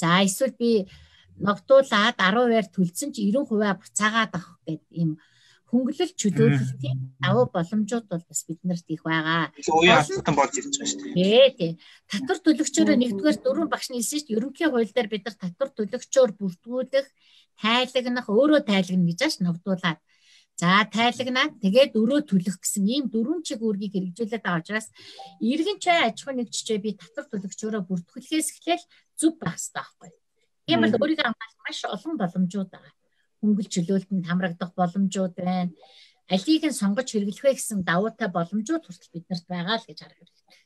[0.00, 0.88] За эсвэл би
[1.36, 5.10] ногдуулаад 10 хувиар төлсөн чи 90 хувиа буцаагаад авах гэдэг ийм
[5.74, 9.50] хөнгөлөлт чөлөөлөлтийн давуу боломжууд бол бас биднэрт их байгаа.
[9.58, 11.50] Үеийн албан болж ирж байгаа шүү дээ.
[11.58, 11.72] Тий.
[12.06, 14.38] Татвар төлөгчөөрөө нэгдүгээр дөрвөн багш нь хэлсэн шүү дээ.
[14.38, 17.06] Ерөнхий хууль дээр бид нар татвар төлөгчөөр бүртгүүлэх,
[17.58, 19.98] тайлагнах, өөрөө тайлагна гэж ааш ногдуулаад
[20.54, 24.86] За тайлагнаад тэгээд өрөө төлөх гэсэн ийм дөрвөн чиг үүргийг хэрэгжүүлээд байгаа учраас
[25.42, 28.84] иргэн чай аж ахуй нэгжчээ би татвар төлөгчөөрөө бүртгүүлэхээс эхлээл
[29.18, 30.10] зүв байх хэрэгтэй байхгүй.
[30.70, 32.94] Тийм бол өөрийгөө хамгаалах маш олон боломжууд байгаа.
[33.42, 35.74] Хөнгөл чөлөөлтөнд хамрагдах боломжууд байна.
[36.30, 40.62] Алийг нь сонгож хэрэглэх вэ гэсэн давуутай боломжууд хүртэл биднэрт байгаа л гэж харах хэрэгтэй.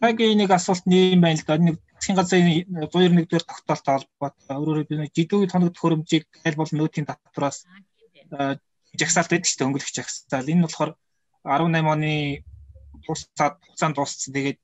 [0.00, 1.56] Хагийн нэг асуулт нэм байна л да.
[1.58, 2.48] Нэг засгийн газрын
[2.90, 7.58] 191 дугаар тогтоолттой холбоотой өөрөөр хэлбэл жидүүгийн тоног төхөөрөмжийг аль бол нөөтийн татвараас
[9.00, 10.52] жагсаалт байдаг шүү дээ өнгөлөх жагсаал.
[10.52, 10.90] Энэ болохоор
[11.44, 12.12] 18 оны
[13.04, 14.32] туусаад хугацаанд дууссан.
[14.34, 14.58] Тэгээд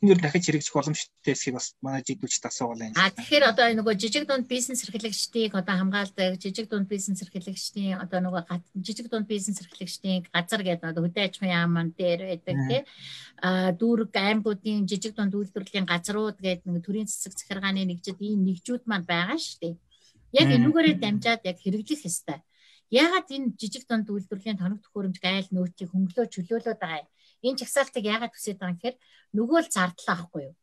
[0.00, 2.96] энэ юу дахиж хэрэгжих боломжтой эсхийг бас манай жигдүүлчд асуугал байна.
[2.96, 8.20] А тэгэхээр одоо нөгөө жижиг дунд бизнес эрхлэгчдийг одоо хамгаалдаг жижиг дунд бизнес эрхлэгчдийн одоо
[8.24, 8.42] нөгөө
[8.80, 12.80] жижиг дунд бизнес эрхлэгчдийн газар гэдэг одоо хөдөө аж ахуйн яамн дээр байдаг тий.
[13.44, 18.88] А дүүрэг аймагуудын жижиг дунд үйлдвэрлэлийн газрууд гэдэг нэг төрийн цэцэг захиргааны нэгжид ийм нэгжүүд
[18.88, 19.74] маань байгаа шүү дээ.
[20.32, 22.40] Яг энүүгээрээ дамжаад яг хэрэгжих ёстой.
[22.88, 27.08] Яагаад энэ жижиг дунд үйлдвэрлэлийн тоног төхөөрөмж гайл нөөцийг хөнгөлөө чөлөөлөд байгаа юм?
[27.46, 28.96] Энэ жагсаалтыг яагаад төсөөд байгаа юм гэхээр
[29.36, 30.54] нөгөө л зардлаа ахгүй юу.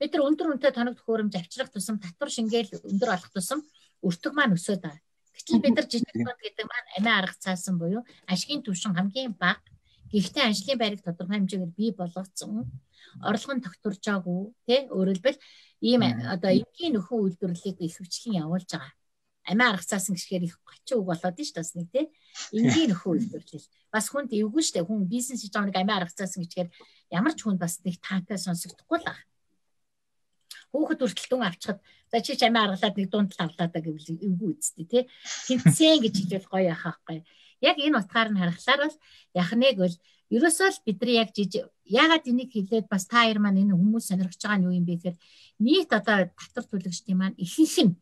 [0.00, 3.60] Бид нар өндөр үнэтэй тоног төхөөрөмж авчрах тусам татвар шингээл өндөр болох тусам
[4.04, 5.02] өртөг маань өсөд байгаа.
[5.36, 9.64] Гэтэл бид нар жижиг дунд гэдэг маань амиа арга цаасан буюу ашигын түвшин хамгийн бага
[10.12, 12.70] Гэхдээ ажлын байрыг тодорхой хэмжээгээр бий болгоцсон
[13.28, 15.38] орлого нь тогтворжаагүй тий өөрөлдвөл
[15.82, 16.02] ийм
[16.34, 18.94] одоо энгийн нөхөн үйлдвэрлэлийг ихэвчлэн явуулж байгаа
[19.46, 22.06] амиа аргацаасан гişгээр их гочин үг болоод нь ш бас нэг тий.
[22.52, 23.66] Энгийн нөхөө үйлдвэрлэл.
[23.94, 26.68] Бас хүнд эвгүй штэ хүн бизнес хийж байгаа нэг амиа аргацаасан гişгээр
[27.14, 29.18] ямар ч хүнд бас нэг таатай сонсогдохгүй л аа.
[30.74, 31.78] Хүүхэд хүртэл дүн авчихад
[32.10, 35.02] за чи ч амиа аргалаад нэг дунд л авлаа да гэвэл эвгүй үсттэй тий.
[35.46, 37.22] Тэнцэн гэж хэлвэл гоё яхах байхгүй.
[37.62, 38.96] Яг энэ утгаар нь харахаар бол
[39.32, 39.94] яхныг бол
[40.34, 44.42] ерөөсөө л бидний яг жижиг ягаад энийг хэлээд бас та хоёр маань энэ хүмүүс сонирхож
[44.42, 45.16] байгаа нь юу юм бэ гэхээр
[45.62, 47.94] нийт одоо татвар төлөгчдийн маань ихэнх нь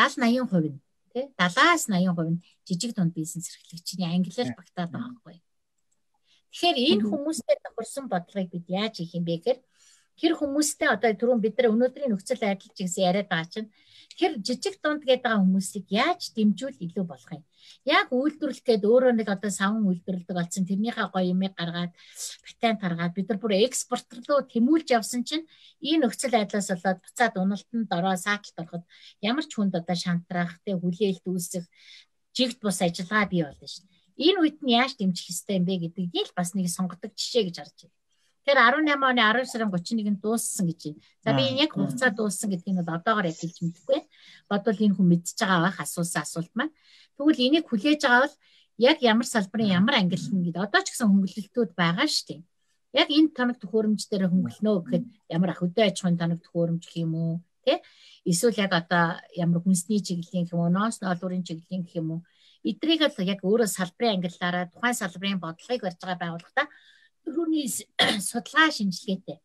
[0.00, 0.80] 70 80% нь?
[1.12, 2.42] Тий 70-аас 80% нь?
[2.66, 5.36] Жижиг дунд бизнес эрхлэгчний ангилал багтаад байгаа байхгүй.
[6.50, 9.58] Тэгэхээр энэ хүмүүстэй тохирсон бодлогыг бид яаж хийх юм бэ гэхээр
[10.20, 13.68] тэр хүмүүстэй одоо түрүүн бид нар өнөөдрийн нөхцөл айдал чигсэн яриад байгаа чинь
[14.20, 17.42] тэр жижиг дунд гэдэг хүмүүсийг яаж дэмжүүл илүү болох юм.
[17.88, 21.92] Яг үйлдвэрлэх гээд өөрөө нэг одоо савн үйлдвэрлэдэг болсон тэрнийхээ гоё юмыг гаргаад
[22.44, 25.48] патент гаргаад бид нар бүр экспортер руу тэмүүлж явсан чинь
[25.80, 28.84] энэ нөхцөл айдлаас болоод буцаад уналтанд ороо сааталт ороход
[29.24, 31.64] ямар ч хүнд одоо шантрах тэг хүлээлт үүсэх
[32.36, 33.88] жигд бус ажиллагаа бий болно шин.
[34.20, 37.56] Энэ үед нь яаж дэмжих ёстой юм бэ гэдгийг л бас нэг сонгодог жишээ гэж
[37.56, 37.99] харж байна.
[38.46, 41.00] Тэр 18 оны 12 сарын 31-нд дууссан гэж байна.
[41.24, 44.00] За би энэ яг хугацаа дууссан гэдгийг бол одоогоор яг хэлж мэдэхгүй.
[44.48, 46.72] Бодвол энэ хүн мэдчихэж байгаа байх асуусан асуулт маань.
[47.16, 48.36] Тэгвэл энийг хүлээж байгаа бол
[48.80, 52.40] яг ямар салбарын ямар ангиллна гэдэг одоо ч гэсэн хөнгөлөлтүүд байгаа шүү дээ.
[53.00, 55.04] Яг энэ тоног төхөөрөмж дээр хөнгөлнө гэхэд
[55.36, 57.34] ямар хөдөө аж ахуйн тоног төхөөрөмж гэх юм уу
[57.64, 57.78] тий
[58.24, 62.20] эсвэл яг одоо ямар хүнсний чиглэлийн гэх юм уу ноос ноолуурын чиглэлийн гэх юм уу
[62.64, 66.64] эдрийг л яг өөрөө салбарын ангиллаараа тухайн салбарын бодлогыг барьж байгаа байгууллагата
[67.24, 67.66] Түрүүний
[68.28, 69.38] судалгаа шинжилгээтэй.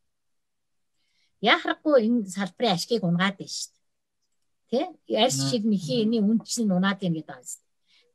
[1.43, 3.71] Яхахгүй энэ салбарын ашгийг унгаад байна шүү
[4.71, 4.85] дээ.
[5.05, 5.15] Тэ?
[5.21, 7.63] Арьс шиг нэхий эний үн чинь унаад байна гэдэг байна.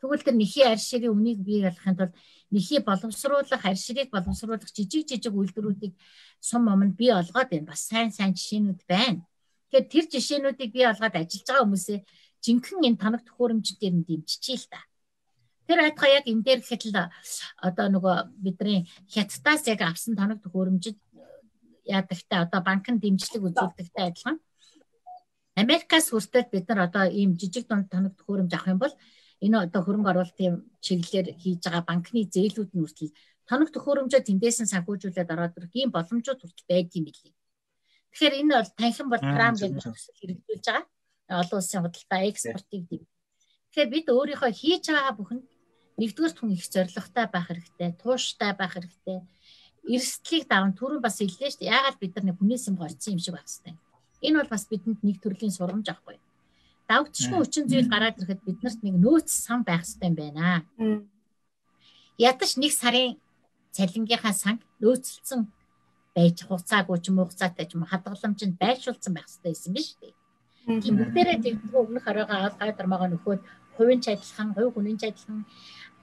[0.00, 2.14] Тэгвэл тэр нэхий арьс ширийн үнийг бий болгохын тулд
[2.50, 5.94] нэхий боловсруулах, арьс ширийг боловсруулах жижиг жижиг үйлдвэрүүдийг
[6.40, 7.68] сум момонд бий олгоод байна.
[7.68, 9.28] Бас сайн сайн жишээнүүд байна.
[9.68, 11.98] Тэгэхээр тэр жишээнүүдийг бий олгоод ажиллаж байгаа хүмүүсээ
[12.40, 14.80] жинхэнэ энэ танах төхөөрөмжтөр нь дэмжчихээ л та.
[15.70, 16.98] Тэр айтгаа яг энэ дээр гэхэд л
[17.62, 20.98] одоо нөгөө бидний хятадаас яг авсан тоног төхөөрөмжид
[21.86, 24.42] яадагтай одоо банкны дэмжлэг үзүүлдэгтэй адилхан.
[25.54, 28.94] Америкаас хүртэл бид нар одоо ийм жижиг дунд тоног төхөөрөмж авах юм бол
[29.46, 33.14] энэ одоо хөрөнгө оруулалтын чиглэлээр хийж байгаа банкны зээлүүд нь хүртэл
[33.46, 37.34] тоног төхөөрөмжөө тэндээс нь санхүүжүүлээд ороод ирэх ийм боломжууд хүртэл байдаг юм билий.
[38.10, 39.86] Тэгэхээр энэ бол танхим бол Трам гэдэг
[40.18, 40.86] хэрэгжүүлж байгаа.
[41.30, 43.02] Олон улсын худалдаа экспортыг дэв.
[43.70, 45.46] Тэгэхээр бид өөрийнхөө хийж байгаа бүхэнд
[46.00, 49.20] нэгдүгээр хүн их зоригтой байх хэрэгтэй, тууштай байх хэрэгтэй.
[49.84, 51.72] Эрсдлийг даван түрүүн бас хэллээ шүү дээ.
[51.76, 53.74] Яагаад бид нар нэг хүнээс юм горцсон юм шиг байх хэрэгтэй.
[54.24, 56.16] Энэ бол бас бидэнд нэг төрлийн сурамж аахгүй.
[56.88, 60.64] Давгдшгүй хүчин зүйл гараад ирэхэд биднэрт нэг нөөц сан байх хэрэгтэй юм байна.
[62.16, 63.16] Ядаж нэг сарын
[63.72, 65.48] цалингийнхаа санг нөөцлцэн
[66.16, 70.12] байж хугацаагүй ч юм уу хугацаатай ч юм хадгаламжинд байршуулсан байх хэрэгтэй байсан биз дээ.
[70.82, 73.40] Тийм бүгдээрээ тэгдэггүй өмнөх оройгоо аваад гайдар магаа нөхөд
[73.80, 75.48] хувийн ч адилхан, хувь хүнийн ч адилхан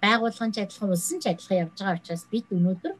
[0.07, 2.93] байгууллагын ч адилхан улсын ч адилхан явж байгаа учраас бид өнөөдөр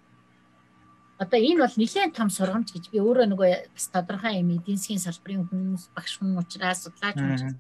[1.24, 5.06] одоо энэ бол нэлээд том сургамж гэж би өөрөө нөгөө бас тодорхой юм эдийн засгийн
[5.06, 7.58] салбарын хүмүүс багш хүн учраас судлаач хүн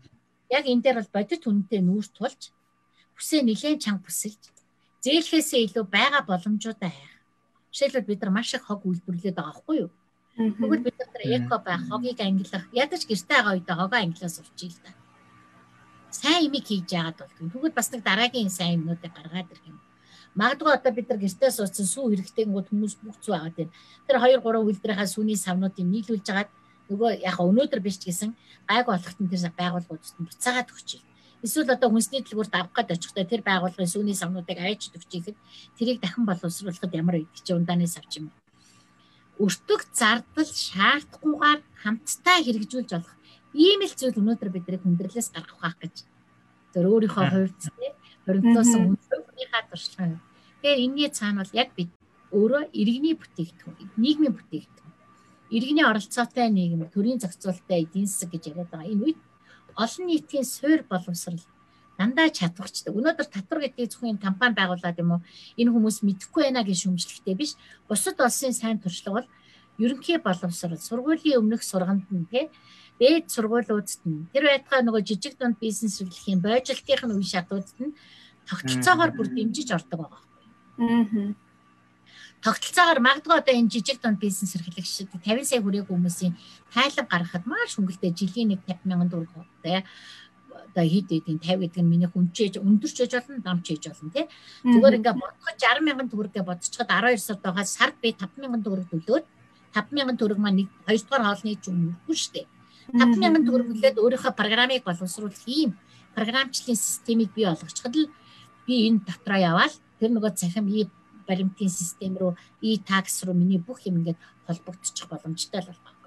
[0.57, 2.41] яг энэ дээр бол бодит үнэтэй нүүр тулж
[3.17, 4.43] хүсээ нэлээд чанга бүсэлж
[5.07, 7.15] зээлхээсээ илүү байгаа боломжуудаа хайх.
[7.71, 9.91] Жишээлбэл бид нар маш их хог үйлдвэрлээд байгаа байхгүй юу?
[10.37, 14.81] Тэгвэл бид нар эко байх, хогийг ангилах, ядаж гэрте байгаа үедээ хогоо ангилаас урчих л
[14.83, 14.91] та.
[16.11, 19.79] Сайн имийг хийж яагаад бол тэгвэл бас нэг дараагийн сайн юмнуудыг гаргаад ирэх юм.
[20.39, 23.73] Магадгүй одоо бид нар гэртээ суудсан сүү хэрэгтэйгүүд хүмүүс бүх зүй аваад байна.
[24.07, 26.49] Тэр 2 3 үйлдвэрийнхаа сүүний савнуудыг нийлүүлж агаад
[26.89, 28.31] нөгөө яг өнөөдөр биш ч гэсэн
[28.69, 31.07] гайг болохт нь тэр байгууллагуудад нь буцаагаад өгч байна.
[31.45, 35.37] Эсвэл одоо хүнсний дэлгүүрт авах гээд очихдоо тэр байгууллагын сүүний савнуудыг айж өгчихэхэд
[35.77, 38.31] тэрийг дахин боловсруулахад ямар идэх чи ундааны савч юм.
[39.37, 43.16] Өртөг зардал шаардахгүйгээр хамтдаа хэрэгжүүлж болох
[43.57, 45.95] ийм л зүйл өнөөдөр бидний хүндрэлээс гаргах байх гэж.
[46.73, 47.93] Тэр өөрийнхөө хувьд тийм
[48.29, 50.21] хоригдлоосон үнцийнхаа туршлагын.
[50.61, 51.89] Тэгэхээр энэний цаана бол яг бид
[52.29, 54.87] өөрөө иргэний бүтээгдэхүүн, нийгмийн бүтээгдэхүүн
[55.49, 58.91] иргэний оролцоотой нийгэм, төрийн зохицуулалттай эдийн засаг гэж яриад байгаа.
[58.91, 59.19] Энэ үед
[59.75, 61.39] олон нийтийн суурь боловсрал
[61.97, 62.93] дандаа чадварчдаг.
[62.93, 65.21] Өнөөдөр татвар гэдэг зөвхөн компани байгуулад юм уу?
[65.55, 67.55] Энэ хүмүүс мэдэхгүй байна гэж шүмжлэхтэй биш.
[67.87, 69.29] Бусад улсын сайн туршлага бол
[69.79, 72.51] ерөнхий боловсрал, сургуулийн өмнөх сургамд нь тий
[72.99, 77.97] дээд сургуулиудад нь тэр байтугай нөгөө жижиг дунд бизнес эрхлэхийн бойжилтын үе шатуудад нь
[78.49, 80.21] тогтолцоогоор бүр дэмжиж ордог байгаа.
[80.81, 81.35] Аа
[82.41, 86.33] тогтолцоогоор магадгүй одоо энэ жижиг дунд бизнес эрхлэгчид 50 сая хүрээгүй хүмүүсийн
[86.73, 89.33] тайлбар гаргахад маш хөнгөлтэй жилийн нэг 50 мянган төгрөг
[89.65, 89.81] тий
[90.77, 94.25] одоо хэд хэдийн 50 гэдэг нь миний хүнчээж өндөрч ээж болно дамч ээж болно тий
[94.61, 98.87] зүгээр ингээ бодоход 60 мянган төгрөгээ бодцоход 12 сард байгаа сард би 5 мянган төгрөг
[98.93, 99.25] төлөөд
[99.73, 102.45] 5 мянган төгрөг маань нэг 2 дугаар хоолны ч өмнөгүй шүү дээ
[102.93, 105.75] 5 мянган төгрөг төлөөд өөрийнхөө программыг боловсруулах ийм
[106.15, 108.11] програмчлалын системийг бий болгочиход л
[108.65, 109.75] би энэ дотроо яваал.
[109.99, 110.89] Тэр нөгөө цахим ийм
[111.27, 112.33] баримтын систем рүү
[112.63, 115.97] e-tax руу миний бүх юм ингээд холбогдчих боломжтой л байна.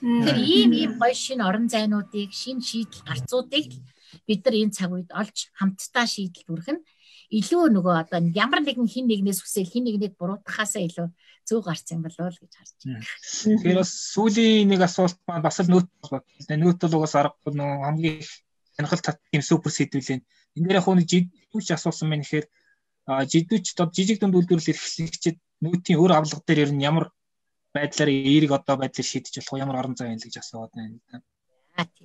[0.00, 3.68] Тэгэхээр ийм ийм гоё шинэ орон зайнуудыг, шинэ шийдэл гарцуудыг
[4.26, 6.80] бид нар энэ цаг үед олж хамтдаа шийдэл бүрэх нь
[7.30, 11.08] илүү нөгөө одоо ямар нэгэн хин нэгнээс хүсэл хин нэгнийг буруутгахаасаа илүү
[11.46, 13.06] зөв гарсан юм болов уу гэж харж байна.
[13.06, 17.84] Тэгэхээр бас сүүлийн нэг асуулт маань бас л нөт бол нөт бол угаас аргагүй нөгөө
[17.86, 18.18] хамгийн
[18.74, 20.26] сонирхол татдаг юм супер сэдвүүл энэ.
[20.58, 22.46] Энэ дээр яг нэг жидүүч асуусан байна гэхээр
[23.06, 27.14] жидүүч одоо жижиг дунд үйлдвэрлэл эрхлэгчид нүүтийн өр авлага дээр ер нь ямар
[27.74, 30.98] байдлаар эерэг одоо байдлаар шийдэж болох ямар орон зай байна гэж асууад байна.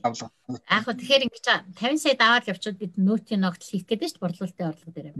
[0.03, 0.31] Авлага.
[0.69, 1.45] Яг гоо тэгэхээр ингэж
[1.75, 5.15] 50 сая даваад явчаад бид нүүтийн ногдол хийх гэдэг чинь борлуулалтын орлого дээр.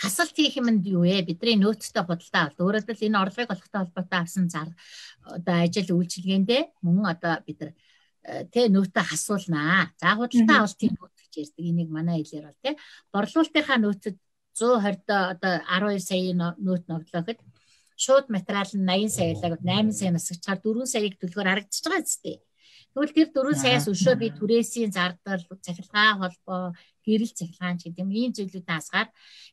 [0.00, 1.22] Хасалт хийх юмд юу вэ?
[1.24, 2.60] Бидний нөөцтэй худалдаа авалт.
[2.62, 4.70] Өөрөөр хэлбэл энэ орлогыг олохтой холбоотой авсан зар
[5.24, 9.92] одоо ажил үйлчилгээндээ мөн одоо бид э, тэ нөөтөө хасуулнаа.
[10.00, 11.64] За худалдаа авалтын нөөц гэж ярьдаг.
[11.68, 12.74] Энийг манай хэлээр бол тий.
[13.12, 14.16] Борлуулалтынхаа нөөцөд
[14.56, 17.38] 120 одоо 12 саяын нөөт ногдлоход
[18.00, 22.40] шууд материал нь 80 сая байлаа 8 сая насгчаар 4 саяыг төлөхөөр харагдчихж байгаа зү.
[22.90, 26.74] Тэгвэл тэр 4 саяас өшөө би түрээсийн зардал, цахилгаан холбоо,
[27.06, 29.08] гэрэл цахилгаан ч гэдэг юм ийм зүйлүүд асгаар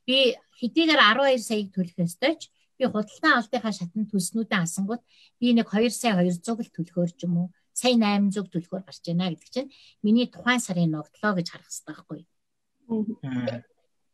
[0.10, 2.50] би хэдийгээр 12 саяыг төлөх ёстой ч
[2.82, 5.04] би худалдан авалтынхаа шатнд төлснүүдээ асангууд
[5.38, 9.30] би нэг 2 сая 200 л төлөхөөр ч юм уу сая 800 төлөхөөр гарч байна
[9.30, 9.70] гэдэг чинь
[10.02, 12.22] миний тухайн сарын ногдлоо гэж харах хэрэгтэй байхгүй.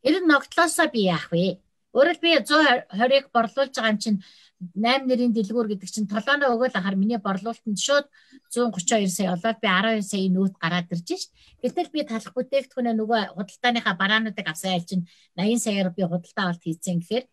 [0.04, 1.63] Тэр ногдлоосоо би яах вэ?
[1.94, 4.18] Өөрөөр би 120-ыг борлуулж байгаа юм чинь
[4.74, 8.06] 8 нэрийн дэлгүүр гэдэг чинь толооно өгөөл ахаар миний борлуулалтанд шууд
[8.50, 11.30] 132 сая олоод би 12 сая нөөт гараад ирж шít.
[11.62, 15.06] Гэтэл би талах бүтээгдэхүүнээ нөгөө худалдааныхаа бараануудыг авсан айл чинь
[15.38, 17.24] 80 саяар би худалдаа авалт хийцэн гэхээр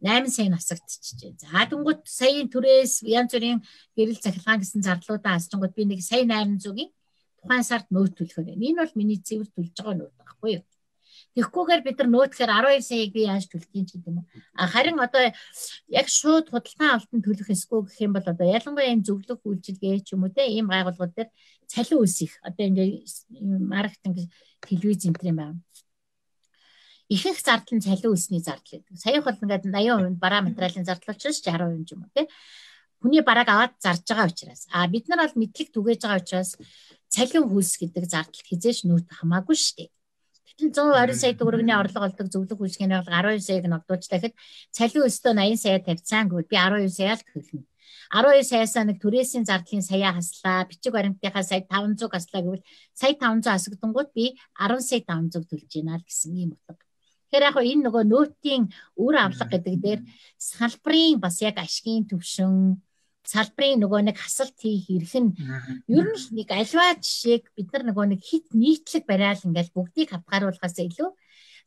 [0.00, 1.32] 8 сая насагдчихжээ.
[1.42, 3.58] За тэнгууд саяын түрээс янз бүрийн
[3.98, 6.90] гэрэл захилгаан гэсэн зарлуудаа асчингууд би нэг сая 800-ийн
[7.42, 8.64] тухайн сард нөөт төлөхөр байна.
[8.64, 10.64] Энэ бол миний цэвэр төлж байгаа нөөт байхгүй юу?
[11.34, 14.26] Тэгэхгүйгээр бид нар нөөтгөр 12 саяыг би яаж төлөх юм ч гэдэг юм.
[14.58, 15.30] А харин одоо
[15.86, 20.18] яг шууд худалдан авалтанд төлөх эсгүй гэх юм бол одоо ялангуяа энэ зөвлөх үйлчилгээ ч
[20.18, 21.30] юм уу те ийм байгууллагууд дээр
[21.70, 23.06] цалин үсэх одоо ингээ
[23.62, 24.26] маркетинг
[24.66, 25.62] телевиз энэ юм байна
[27.10, 28.94] ихэнх зардал нь цалин үсний зардал гэдэг.
[28.94, 32.26] Саяхан бол ингээд 80% бараа материалын зардал учраас 60% юм уу тий.
[33.02, 34.70] Хүний барааг аваад зарж байгаа учраас.
[34.70, 36.54] А бид нар бол мэдлэг түгээж байгаа учраас
[37.10, 39.90] цалин хүйс гэдэг зардал хизээш нүүт хамаагүй шүү дээ.
[40.60, 44.34] Гэтэл 120 сая төгрөгийн орлого олдог зөвлөх үйлчлэгийн бол 12 саяг ногдуулж дахид
[44.76, 47.64] цалин өстөө 80 сая тавьцаан гэвэл би 12 сая л төлнө.
[48.12, 53.56] 12 саяасаа нэг түрээсийн зардлын сая хаслаа, бичиг баримтынхаа сая 500 хаслаа гэвэл сая 500
[53.56, 56.84] асагдангууд би 10 сая 500 төлж гинэ л гэсэн юм утга.
[57.30, 58.62] Тэгэхээр яг энэ нөгөө нөөтийн
[58.98, 60.00] үр авлага гэдэг дээр
[60.36, 62.82] салбарын бас яг ашигын төвшин
[63.26, 65.36] салбарын нөгөө нэг хасалт хийх эрх нь
[65.88, 70.76] ер нь нэг альва жишээг бид нар нөгөө нэг хит нийтлэг барайл ингээл бүгдийг хавтгааруулахаас
[70.80, 71.10] илүү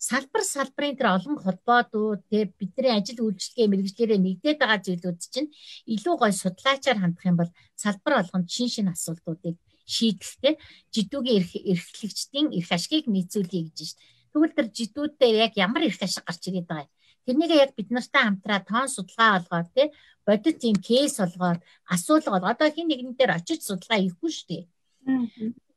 [0.03, 5.53] салбар салбарын тэр олон холбоодууд тэг бидний ажил үйлчлэгээ мэрэгжлэрээ нэгдээд байгаа зүйлүүд чинь
[5.93, 9.55] илүү гой судлаачаар хандах юм бол салбар болгонд шин шин асуудлуудыг
[9.87, 10.53] шийдэхдээ
[10.95, 13.99] жидүүгийн эрхлэгчдийн эрх ашгийг нийцүүлэе гэж шээ.
[14.31, 16.91] Тэгвэл тэр жидүүдээр яг ямар эрх ашиг гарч ирээд байгаа юм.
[17.25, 19.87] Тэрнийг яг бид нартай хамтраа тоон судалгаа олгоод тий
[20.27, 24.63] бодит тийм кейс олгоод асуулгоод одоо хин нэгэн дээр очиж судалгаа хийхгүй шүү дээ.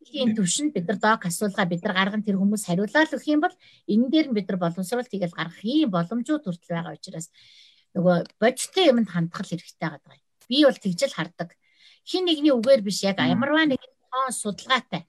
[0.06, 3.54] Тийм төвшөнд бид нар дог асуулгаа бид нар гарган тэр хүмүүс хариулаад өгөх юм бол
[3.90, 7.26] энэ дээр бид нар боловсруулалт хийгээл гаргах юм боломжууд хүртэл байгаа учраас
[7.94, 10.18] нөгөө бодиттой юмд хандгал хэрэгтэй байгаа.
[10.50, 11.50] Би бол тэгжэл хардаг.
[12.06, 15.02] Хин нэгний үгээр биш яг ямарваа нэг тоон судалгаатай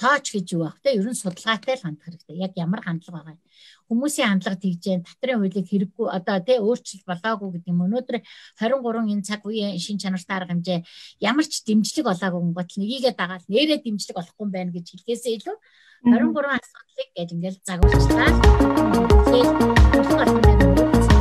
[0.00, 2.36] тооч гэж юу байх те ер нь судалгаатай л хандах хэрэгтэй.
[2.40, 3.40] Яг ямар хандлага байгаа юм.
[3.88, 7.84] Хүмүүсийн хандлага тэгж जैन татрын хуулийг хэрэггүй одоо те өөрчлөлт болоогүй гэдэг юм.
[7.86, 8.16] Өнөөдөр
[8.60, 10.80] 23 энэ цаг үеийн шин чанартай арга хэмжээ
[11.20, 15.56] ямар ч дэмжлэг олоогүй гот нэгийгээ дагаад нэрээ дэмжлэг олохгүй юм байна гэж хэлхээсээ илүү
[16.02, 18.30] 23 асуудлыг гэж ингээл загварчлаа.
[19.28, 21.11] Тэгэхээр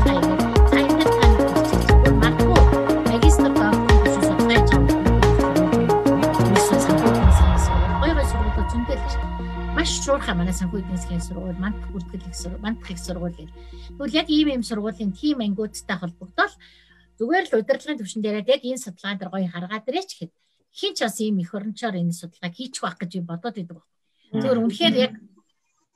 [10.02, 10.18] байна.
[10.18, 13.54] шуурхаа манай санхүү эдийн засгийн сургууль, мандах бүртгэл их сургууль, мандах их сургууль гэх.
[13.88, 16.54] Тэгвэл яг ийм ийм сургуулийн тим ангиудтай холбогдол
[17.22, 20.32] зүгээр л удирдлагын түвшин дээр яг энэ судалгаан дээр гоё харгаад ирээч гэхэд
[20.74, 23.88] хин ч бас ийм их орончоор энэ судалгааг хийчих байх гэж бодоод идэг баг.
[24.34, 25.14] Зүгээр үнэхээр яг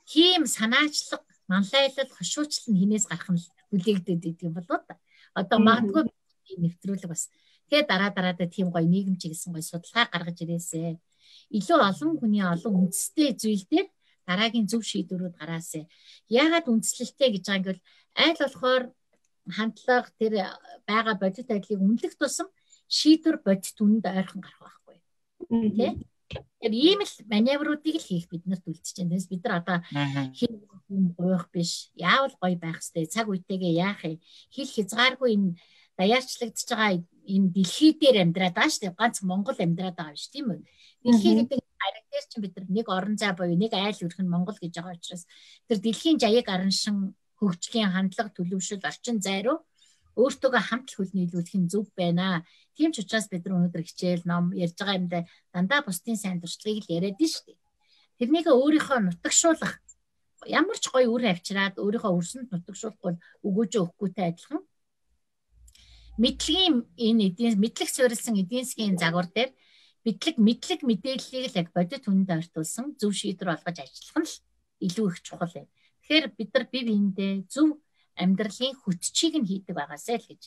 [0.06, 3.42] тийм санаачлаг, манлайлал, хошуучлал нь хинээс гарах нь
[3.74, 5.02] хүлээгдээд идэг юм болоо да.
[5.34, 6.06] Одоо магадгүй
[6.54, 7.26] нэвтрүүлэг бас
[7.66, 10.94] тэгээ дараа дараадаа тийм гоё нийгэм чиглэсэн гоё судалгаа гаргаж ирээсэ.
[11.50, 13.90] Илүү олон хүний олон үндэстэй зүйл дээр
[14.28, 15.84] дараагийн зөв шийдвэрүүд гараасаа.
[16.28, 17.82] Яагаад үндэслэлтэй гэж байгаа юм бол
[18.22, 18.84] айл болохоор
[19.56, 20.32] хандлага тэр
[20.86, 22.48] байгаа бодит байдлыг үнэлэх тусам
[22.90, 24.96] шийдвэр бодит үнэнд ойрхон гарах байхгүй.
[25.78, 25.88] Тэ?
[26.58, 29.30] Тэр ийм л маневруудыг л хийх биднэрт үлдчихэж байна.
[29.30, 29.78] Бид нар одоо
[30.34, 31.90] хин гоёх биш.
[31.94, 34.18] Яавал гоё байх хэвээр цаг үетэйгээ яах юм.
[34.50, 35.54] Хил хязгааргүй энэ
[35.98, 36.90] даяарчлагдж байгаа
[37.34, 38.98] энэ дэлхий дээр амьдраад байгаа шүү дээ.
[38.98, 40.60] Ганц Монгол амьдраад байгаа биш тийм үү?
[41.04, 44.32] Дэлхий гэдэг ариг дээр чинь бид нар нэг орон зай буюу нэг айл өрх нь
[44.32, 45.24] Монгол гэж байгаа учраас
[45.68, 49.60] тэр дэлхийн жаяг араншин хөгжлийн хандлага төлөвшөл орчин зай руу
[50.16, 52.40] өөртөөгөө хамт хөл нийлүүлэх нь зөв байна.
[52.72, 55.22] Тийм ч учраас бид нар өнөөдөр хичээл ном ярьж байгаа юмдаа
[55.52, 57.58] дандаа бусдын сайн туршлагыг л яриад нь шүү дээ.
[58.18, 59.76] Тэрнийг өөрийнхөө нутагшуулах
[60.48, 63.14] ямар ч гоё үр авчираад өөрийнхөө өрсөнд нутагшуулахгүй
[63.44, 64.62] өгөөжөө өгөхгүйтэй адилхан
[66.22, 69.50] мэдлэгийн энэ эдийн мэдлэг суурилсан эдийн засгийн загвар дээр
[70.06, 74.36] бидлэг мэдлэг мэдээллийг л яг бодит хүнд ойртуулсан зөв шийдвэр олгож ажиллах нь л
[74.86, 75.66] илүү их чухал юм.
[76.06, 77.68] Тэгэхээр бид нар бие биендээ зөв
[78.14, 80.42] амьдралын хүчийг нь хийдэг байгаасай л гэж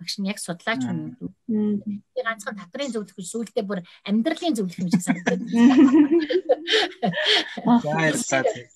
[0.00, 1.82] багш нь яг судлаач хүн юм.
[1.84, 5.40] Би ганцхан татрын зөвлөх биш сүүлдээ бүр амьдралын зөвлөх юм шиг санагдав.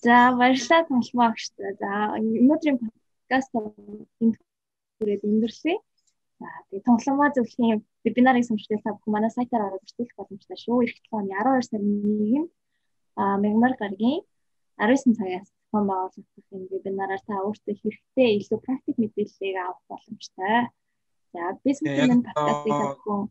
[0.05, 1.49] За баярлалаа томлмоо багш.
[1.57, 3.51] За өнөөдрийн подкаст
[4.21, 4.35] энд
[5.01, 5.77] хүрээд өндөрлөе.
[6.39, 10.77] За тэгээ тоглоомоо зөвлөхийн вебинарын сүмжлэл та бүхэн манай сайтаар ороод бүртгүүлэх боломжтой шүү.
[10.83, 12.51] Эх 7 оны 12 сарын 1-нд
[13.15, 14.21] а мегмар гаргийн
[14.75, 20.57] 19 цагаас зохион байгуулагдах энэ вебинараар та өөртөө хэрэгтэй илүү практик мэдээллийг авах боломжтой.
[21.31, 23.23] За бизнесмен подкастыг та бүхэн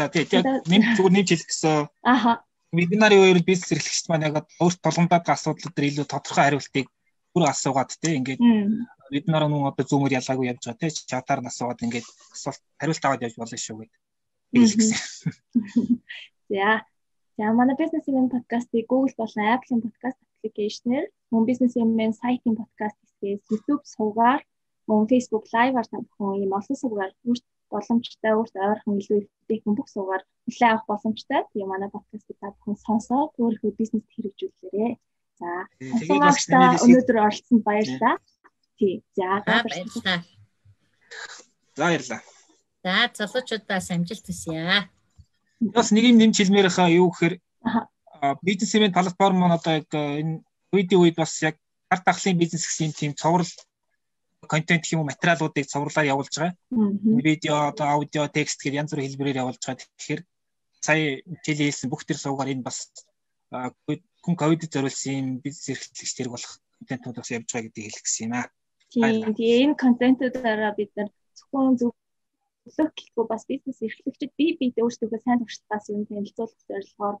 [0.00, 1.88] За тэгээ нэм зүгээр нэмж хэлэх гэсэн.
[2.00, 2.32] Аха.
[2.72, 6.86] Вебинарын үеэр бизнес эрхлэгчд маань яг өөрт тулгамдаад байгаа асуудлууд дээр илүү тодорхой хариултыг
[7.34, 8.40] бүр асуугаад тий ингээд
[9.10, 13.24] бид нар нүн одоо зүүмөр ялгаагүй явж байгаа тий чатаар насуугаад ингээд асуулт хариулт аваад
[13.26, 13.98] явж болно шүү гэдэг.
[16.50, 16.70] За.
[17.38, 22.96] За манай бизнес event подкастыг Google болон Apple-ийн подкаст аппликейшнээр мөн бизнес event сайтын подкаст
[23.00, 24.40] хэсгээс YouTube сувгаар
[24.90, 29.18] мөн Facebook live-аар та бүхэн ийм олон сувгаар үрт боломжтой үрт ойрхон илүү
[29.54, 31.40] их бүх сувгаар нэлээд авах боломжтой.
[31.50, 34.92] Тэгээ манай подкастыг та бүхэн сонсоод өөрийнхөө бизнест хэрэгжүүлээрэй.
[35.40, 35.48] За.
[36.08, 38.14] Сонсогчдаа өнөөдөр оролцсонд баярлалаа.
[38.80, 39.04] Тий.
[39.12, 40.24] За баярлалаа.
[41.76, 42.20] За баярлалаа.
[42.84, 44.88] За залуучуудаас амжилт хүсье.
[45.60, 47.36] Бас нэг юм нэмж хэлмээр хаа юу гэхээр
[48.40, 50.40] бизнес ивент платформ маань одоо яг энэ
[50.72, 51.60] видео үед бас яг
[51.92, 53.52] арт ахлын бизнес гэсэн тийм цоврал
[54.48, 56.56] контент гэх юм уу материалуудыг цовруулаар явуулж байгаа.
[57.20, 59.84] Видео, одоо аудио, текст гэх янз бүрийн хэлбэрээр явуулж байгаа.
[59.84, 60.22] Тэгэхээр
[60.80, 62.88] сая хичээлээ хэлсэн бүх төр суугаар энэ бас
[64.24, 68.34] хүн ковид зориулсан бизнес эрхлэгч тэрэг болох контентууд бас явж байгаа гэдгийг хэлэх гэсэн юм
[68.40, 68.48] аа.
[68.90, 69.34] Тийм.
[69.38, 75.38] Тэгээ энэ контентуудаараа бид нар зөвхөн зөвлөх гэхгүй бас бизнес эрхлэгчид бие биедээ өөрсдөө сайн
[75.40, 77.16] туршлагаас юм танилцуулах зорилгоор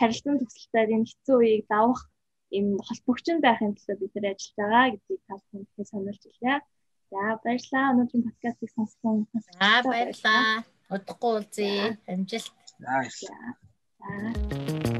[0.00, 2.00] харилцан төгсөлтөөр энэ хэцүү үеийг давах
[2.58, 6.58] юм холбогчн байхын тулд бид нар ажиллаж байгаа гэдгийг та бүхэнд сануулж илээ.
[7.10, 7.92] За баярлалаа.
[7.92, 9.16] Өнөөдрийн подкастыг сонссон.
[9.32, 10.64] За баярлалаа.
[10.94, 11.86] Удахгүй уулзъя.
[12.10, 12.54] Амжилт.
[12.80, 12.96] За.
[13.20, 14.93] За.